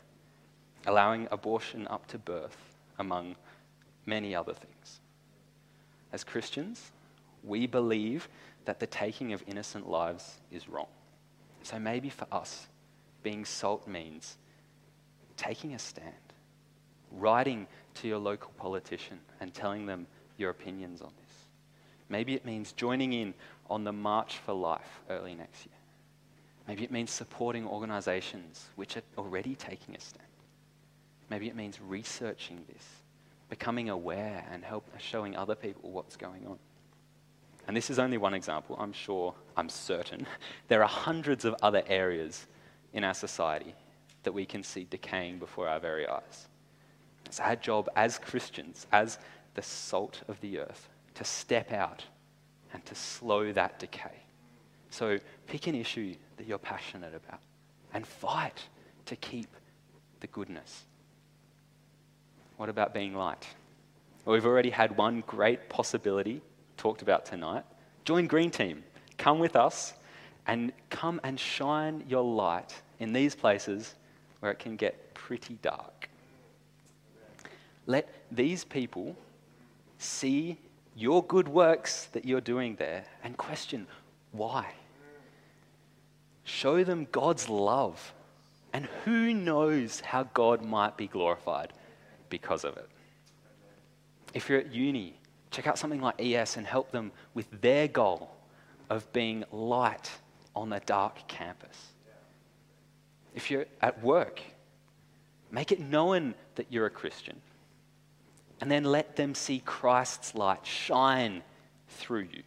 allowing 0.86 1.28
abortion 1.30 1.86
up 1.88 2.06
to 2.08 2.18
birth, 2.18 2.56
among 2.98 3.36
many 4.06 4.34
other 4.34 4.54
things. 4.54 5.00
As 6.12 6.24
Christians, 6.24 6.92
we 7.42 7.66
believe 7.66 8.28
that 8.64 8.80
the 8.80 8.86
taking 8.86 9.32
of 9.32 9.42
innocent 9.46 9.88
lives 9.88 10.40
is 10.50 10.68
wrong. 10.68 10.88
So 11.62 11.78
maybe 11.78 12.08
for 12.08 12.26
us, 12.32 12.68
being 13.22 13.44
salt 13.44 13.86
means 13.86 14.38
taking 15.36 15.74
a 15.74 15.78
stand, 15.78 16.14
writing 17.10 17.66
to 17.94 18.08
your 18.08 18.18
local 18.18 18.52
politician 18.56 19.18
and 19.40 19.52
telling 19.52 19.86
them 19.86 20.06
your 20.38 20.50
opinions 20.50 21.00
on 21.02 21.12
this. 21.20 21.34
Maybe 22.08 22.34
it 22.34 22.44
means 22.44 22.72
joining 22.72 23.12
in 23.12 23.34
on 23.68 23.84
the 23.84 23.92
March 23.92 24.38
for 24.38 24.52
Life 24.52 25.00
early 25.10 25.34
next 25.34 25.66
year. 25.66 25.74
Maybe 26.68 26.84
it 26.84 26.90
means 26.90 27.10
supporting 27.10 27.66
organizations 27.66 28.68
which 28.76 28.96
are 28.96 29.02
already 29.18 29.54
taking 29.54 29.94
a 29.94 30.00
stand. 30.00 30.24
Maybe 31.30 31.48
it 31.48 31.56
means 31.56 31.80
researching 31.80 32.64
this, 32.72 32.84
becoming 33.48 33.90
aware 33.90 34.44
and 34.50 34.64
help 34.64 34.88
showing 34.98 35.36
other 35.36 35.54
people 35.54 35.90
what's 35.90 36.16
going 36.16 36.46
on. 36.46 36.58
And 37.68 37.76
this 37.76 37.90
is 37.90 37.98
only 37.98 38.16
one 38.16 38.34
example. 38.34 38.76
I'm 38.78 38.92
sure, 38.92 39.34
I'm 39.56 39.68
certain, 39.68 40.26
there 40.68 40.82
are 40.82 40.88
hundreds 40.88 41.44
of 41.44 41.54
other 41.62 41.82
areas 41.86 42.46
in 42.92 43.04
our 43.04 43.14
society 43.14 43.74
that 44.22 44.32
we 44.32 44.46
can 44.46 44.62
see 44.62 44.86
decaying 44.88 45.38
before 45.38 45.68
our 45.68 45.80
very 45.80 46.06
eyes. 46.06 46.48
It's 47.26 47.40
our 47.40 47.56
job 47.56 47.88
as 47.96 48.18
Christians, 48.18 48.86
as 48.92 49.18
the 49.54 49.62
salt 49.62 50.22
of 50.28 50.40
the 50.40 50.60
earth, 50.60 50.88
to 51.14 51.24
step 51.24 51.72
out 51.72 52.04
and 52.72 52.84
to 52.86 52.94
slow 52.94 53.52
that 53.52 53.78
decay. 53.78 54.22
So 54.90 55.18
pick 55.46 55.66
an 55.66 55.74
issue 55.74 56.14
that 56.36 56.46
you're 56.46 56.58
passionate 56.58 57.14
about 57.14 57.40
and 57.92 58.06
fight 58.06 58.62
to 59.06 59.16
keep 59.16 59.48
the 60.20 60.26
goodness. 60.28 60.84
What 62.56 62.68
about 62.68 62.94
being 62.94 63.14
light? 63.14 63.46
Well, 64.24 64.34
we've 64.34 64.46
already 64.46 64.70
had 64.70 64.96
one 64.96 65.22
great 65.26 65.68
possibility 65.68 66.40
talked 66.76 67.02
about 67.02 67.26
tonight. 67.26 67.64
Join 68.04 68.26
Green 68.26 68.50
Team. 68.50 68.84
Come 69.18 69.38
with 69.38 69.56
us 69.56 69.94
and 70.46 70.72
come 70.90 71.20
and 71.22 71.38
shine 71.38 72.04
your 72.08 72.22
light 72.22 72.74
in 72.98 73.12
these 73.12 73.34
places 73.34 73.94
where 74.40 74.52
it 74.52 74.58
can 74.58 74.76
get 74.76 75.14
pretty 75.14 75.58
dark. 75.62 76.08
Let 77.86 78.08
these 78.30 78.64
people 78.64 79.16
see 79.98 80.58
your 80.96 81.22
good 81.24 81.48
works 81.48 82.06
that 82.12 82.24
you're 82.24 82.40
doing 82.40 82.76
there 82.76 83.04
and 83.22 83.36
question 83.36 83.86
why. 84.32 84.72
Show 86.44 86.84
them 86.84 87.06
God's 87.12 87.48
love. 87.48 88.12
And 88.72 88.86
who 89.04 89.32
knows 89.32 90.00
how 90.00 90.24
God 90.34 90.62
might 90.62 90.96
be 90.96 91.06
glorified 91.06 91.72
because 92.28 92.64
of 92.64 92.76
it. 92.76 92.88
If 94.34 94.48
you're 94.48 94.58
at 94.58 94.72
uni, 94.72 95.18
check 95.50 95.66
out 95.66 95.78
something 95.78 96.00
like 96.00 96.20
ES 96.20 96.56
and 96.56 96.66
help 96.66 96.90
them 96.90 97.12
with 97.34 97.46
their 97.60 97.88
goal 97.88 98.30
of 98.90 99.10
being 99.12 99.44
light 99.50 100.10
on 100.54 100.72
a 100.72 100.80
dark 100.80 101.26
campus. 101.28 101.92
If 103.34 103.50
you're 103.50 103.66
at 103.80 104.02
work, 104.02 104.40
make 105.50 105.72
it 105.72 105.80
known 105.80 106.34
that 106.54 106.66
you're 106.70 106.86
a 106.86 106.90
Christian. 106.90 107.40
And 108.60 108.70
then 108.70 108.84
let 108.84 109.16
them 109.16 109.34
see 109.34 109.60
Christ's 109.64 110.34
light 110.34 110.66
shine 110.66 111.42
through 111.88 112.28
you 112.32 112.42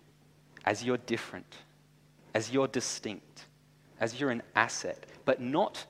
as 0.65 0.83
you're 0.83 0.97
different, 0.97 1.55
as 2.33 2.51
you're 2.51 2.67
distinct, 2.67 3.45
as 3.99 4.19
you're 4.19 4.31
an 4.31 4.41
asset, 4.55 5.05
but 5.25 5.39
not 5.39 5.85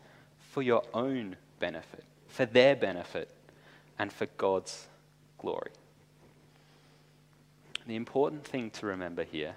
for 0.51 0.61
your 0.61 0.83
own 0.93 1.35
benefit, 1.59 2.03
for 2.27 2.45
their 2.45 2.75
benefit, 2.75 3.29
and 3.99 4.11
for 4.11 4.25
God's 4.37 4.87
glory. 5.37 5.71
The 7.85 7.95
important 7.95 8.45
thing 8.45 8.71
to 8.71 8.85
remember 8.85 9.23
here 9.23 9.55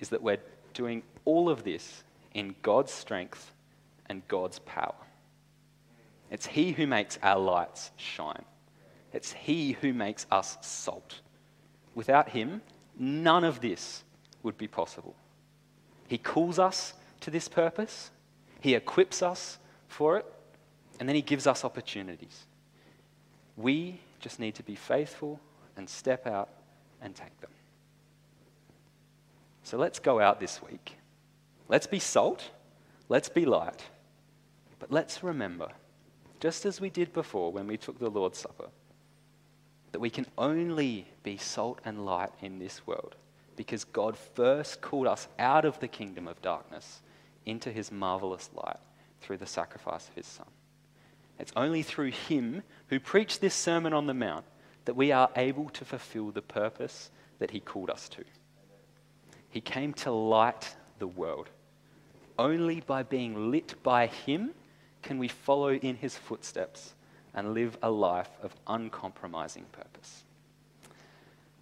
is 0.00 0.08
that 0.08 0.22
we're 0.22 0.38
doing 0.74 1.02
all 1.24 1.48
of 1.48 1.62
this 1.62 2.02
in 2.34 2.54
God's 2.62 2.92
strength 2.92 3.52
and 4.06 4.26
God's 4.28 4.58
power. 4.60 4.94
It's 6.30 6.46
He 6.46 6.72
who 6.72 6.86
makes 6.86 7.18
our 7.22 7.38
lights 7.38 7.90
shine. 7.96 8.44
It's 9.12 9.32
He 9.32 9.72
who 9.72 9.92
makes 9.92 10.26
us 10.30 10.56
salt. 10.62 11.20
Without 11.94 12.30
Him, 12.30 12.62
none 12.98 13.44
of 13.44 13.60
this 13.60 14.02
would 14.42 14.56
be 14.56 14.66
possible. 14.66 15.14
He 16.08 16.18
calls 16.18 16.58
us 16.58 16.94
to 17.20 17.30
this 17.30 17.48
purpose, 17.48 18.10
He 18.60 18.74
equips 18.74 19.22
us 19.22 19.58
for 19.88 20.16
it, 20.16 20.26
and 20.98 21.08
then 21.08 21.16
He 21.16 21.22
gives 21.22 21.46
us 21.46 21.64
opportunities. 21.64 22.46
We 23.56 24.00
just 24.20 24.38
need 24.38 24.54
to 24.56 24.62
be 24.62 24.74
faithful 24.74 25.40
and 25.76 25.88
step 25.88 26.26
out 26.26 26.48
and 27.00 27.14
take 27.14 27.38
them. 27.40 27.50
So 29.62 29.78
let's 29.78 29.98
go 29.98 30.20
out 30.20 30.40
this 30.40 30.62
week. 30.62 30.96
Let's 31.68 31.86
be 31.86 31.98
salt. 31.98 32.50
Let's 33.08 33.28
be 33.28 33.44
light. 33.44 33.82
But 34.78 34.90
let's 34.90 35.22
remember, 35.22 35.68
just 36.40 36.66
as 36.66 36.80
we 36.80 36.90
did 36.90 37.12
before 37.12 37.52
when 37.52 37.66
we 37.66 37.76
took 37.76 37.98
the 37.98 38.10
Lord's 38.10 38.38
Supper, 38.38 38.68
that 39.92 40.00
we 40.00 40.10
can 40.10 40.26
only 40.36 41.06
be 41.22 41.36
salt 41.36 41.80
and 41.84 42.04
light 42.04 42.30
in 42.40 42.58
this 42.58 42.86
world 42.86 43.14
because 43.56 43.84
God 43.84 44.16
first 44.16 44.80
called 44.80 45.06
us 45.06 45.28
out 45.38 45.64
of 45.64 45.78
the 45.78 45.88
kingdom 45.88 46.26
of 46.26 46.40
darkness 46.42 47.02
into 47.44 47.70
his 47.70 47.92
marvelous 47.92 48.50
light 48.54 48.78
through 49.20 49.36
the 49.36 49.46
sacrifice 49.46 50.08
of 50.08 50.14
his 50.14 50.26
Son. 50.26 50.46
It's 51.38 51.52
only 51.56 51.82
through 51.82 52.12
him 52.12 52.62
who 52.92 53.00
preached 53.00 53.40
this 53.40 53.54
Sermon 53.54 53.94
on 53.94 54.06
the 54.06 54.12
Mount 54.12 54.44
that 54.84 54.94
we 54.94 55.12
are 55.12 55.30
able 55.34 55.70
to 55.70 55.82
fulfill 55.82 56.30
the 56.30 56.42
purpose 56.42 57.10
that 57.38 57.50
he 57.50 57.58
called 57.58 57.88
us 57.88 58.06
to. 58.10 58.22
He 59.48 59.62
came 59.62 59.94
to 59.94 60.10
light 60.10 60.76
the 60.98 61.06
world. 61.06 61.48
Only 62.38 62.80
by 62.80 63.02
being 63.02 63.50
lit 63.50 63.82
by 63.82 64.08
him 64.08 64.50
can 65.00 65.18
we 65.18 65.28
follow 65.28 65.70
in 65.70 65.96
his 65.96 66.18
footsteps 66.18 66.92
and 67.32 67.54
live 67.54 67.78
a 67.82 67.90
life 67.90 68.28
of 68.42 68.54
uncompromising 68.66 69.64
purpose. 69.72 70.24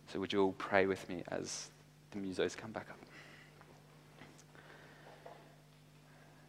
So, 0.09 0.19
would 0.19 0.33
you 0.33 0.43
all 0.43 0.55
pray 0.59 0.87
with 0.87 1.09
me 1.09 1.23
as 1.29 1.71
the 2.11 2.19
musos 2.19 2.57
come 2.57 2.73
back 2.73 2.89
up? 2.91 2.99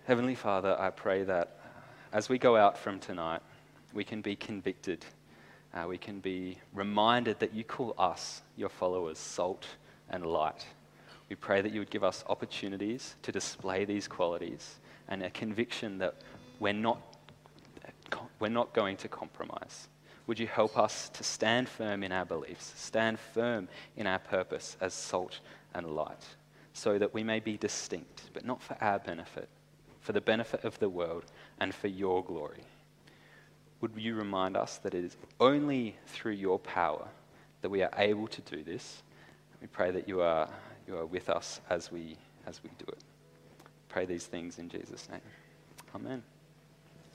Heavenly 0.08 0.34
Father, 0.34 0.76
I 0.80 0.90
pray 0.90 1.22
that 1.26 1.60
as 2.12 2.30
we 2.30 2.40
go 2.40 2.58
out 2.58 2.80
from 2.80 3.00
tonight, 3.00 3.44
we 3.94 4.04
can 4.04 4.22
be 4.22 4.36
convicted. 4.36 5.06
Uh, 5.74 5.86
we 5.88 5.98
can 5.98 6.20
be 6.20 6.58
reminded 6.74 7.40
that 7.40 7.54
you 7.54 7.64
call 7.64 7.96
us, 7.98 8.42
your 8.58 8.70
followers, 8.70 9.18
salt 9.18 9.66
and 10.10 10.26
light. 10.26 10.66
We 11.30 11.36
pray 11.36 11.62
that 11.62 11.72
you 11.72 11.80
would 11.80 11.90
give 11.90 12.04
us 12.04 12.26
opportunities 12.28 13.16
to 13.22 13.32
display 13.32 13.86
these 13.86 14.08
qualities 14.08 14.80
and 15.08 15.24
a 15.24 15.30
conviction 15.30 15.98
that 16.00 16.16
we're 16.60 16.74
not, 16.74 17.00
we're 18.40 18.50
not 18.50 18.74
going 18.74 18.98
to 18.98 19.08
compromise. 19.08 19.88
Would 20.28 20.40
you 20.40 20.48
help 20.48 20.78
us 20.78 21.10
to 21.10 21.24
stand 21.24 21.68
firm 21.68 22.04
in 22.04 22.12
our 22.12 22.26
beliefs, 22.26 22.74
stand 22.76 23.20
firm 23.20 23.68
in 23.98 24.08
our 24.08 24.20
purpose 24.20 24.78
as 24.80 24.94
salt 24.94 25.40
and 25.74 25.88
light, 25.88 26.26
so 26.74 26.98
that 26.98 27.14
we 27.14 27.24
may 27.24 27.40
be 27.40 27.58
distinct, 27.58 28.30
but 28.34 28.46
not 28.46 28.62
for 28.62 28.78
our 28.82 29.00
benefit, 29.00 29.50
for 30.00 30.12
the 30.12 30.22
benefit 30.22 30.64
of 30.64 30.78
the 30.80 30.90
world 30.90 31.26
and 31.60 31.74
for 31.74 31.88
your 31.88 32.24
glory. 32.24 32.64
Would 33.82 33.92
you 33.98 34.16
remind 34.16 34.56
us 34.56 34.78
that 34.78 34.94
it 34.94 35.04
is 35.04 35.18
only 35.40 35.96
through 36.06 36.34
your 36.34 36.60
power 36.60 37.08
that 37.62 37.70
we 37.70 37.82
are 37.82 37.92
able 37.98 38.28
to 38.28 38.42
do 38.42 38.64
this? 38.64 39.02
We 39.60 39.68
pray 39.68 39.92
that 39.92 40.08
you 40.08 40.22
are, 40.22 40.48
you 40.88 40.98
are 40.98 41.06
with 41.06 41.30
us 41.30 41.60
as 41.70 41.92
we, 41.92 42.16
as 42.46 42.62
we 42.64 42.70
do 42.78 42.86
it. 42.88 43.00
Pray 43.90 44.06
these 44.06 44.26
things 44.26 44.60
in 44.60 44.70
Jesus' 44.70 45.10
name. 45.10 45.22
Amen. 45.96 46.24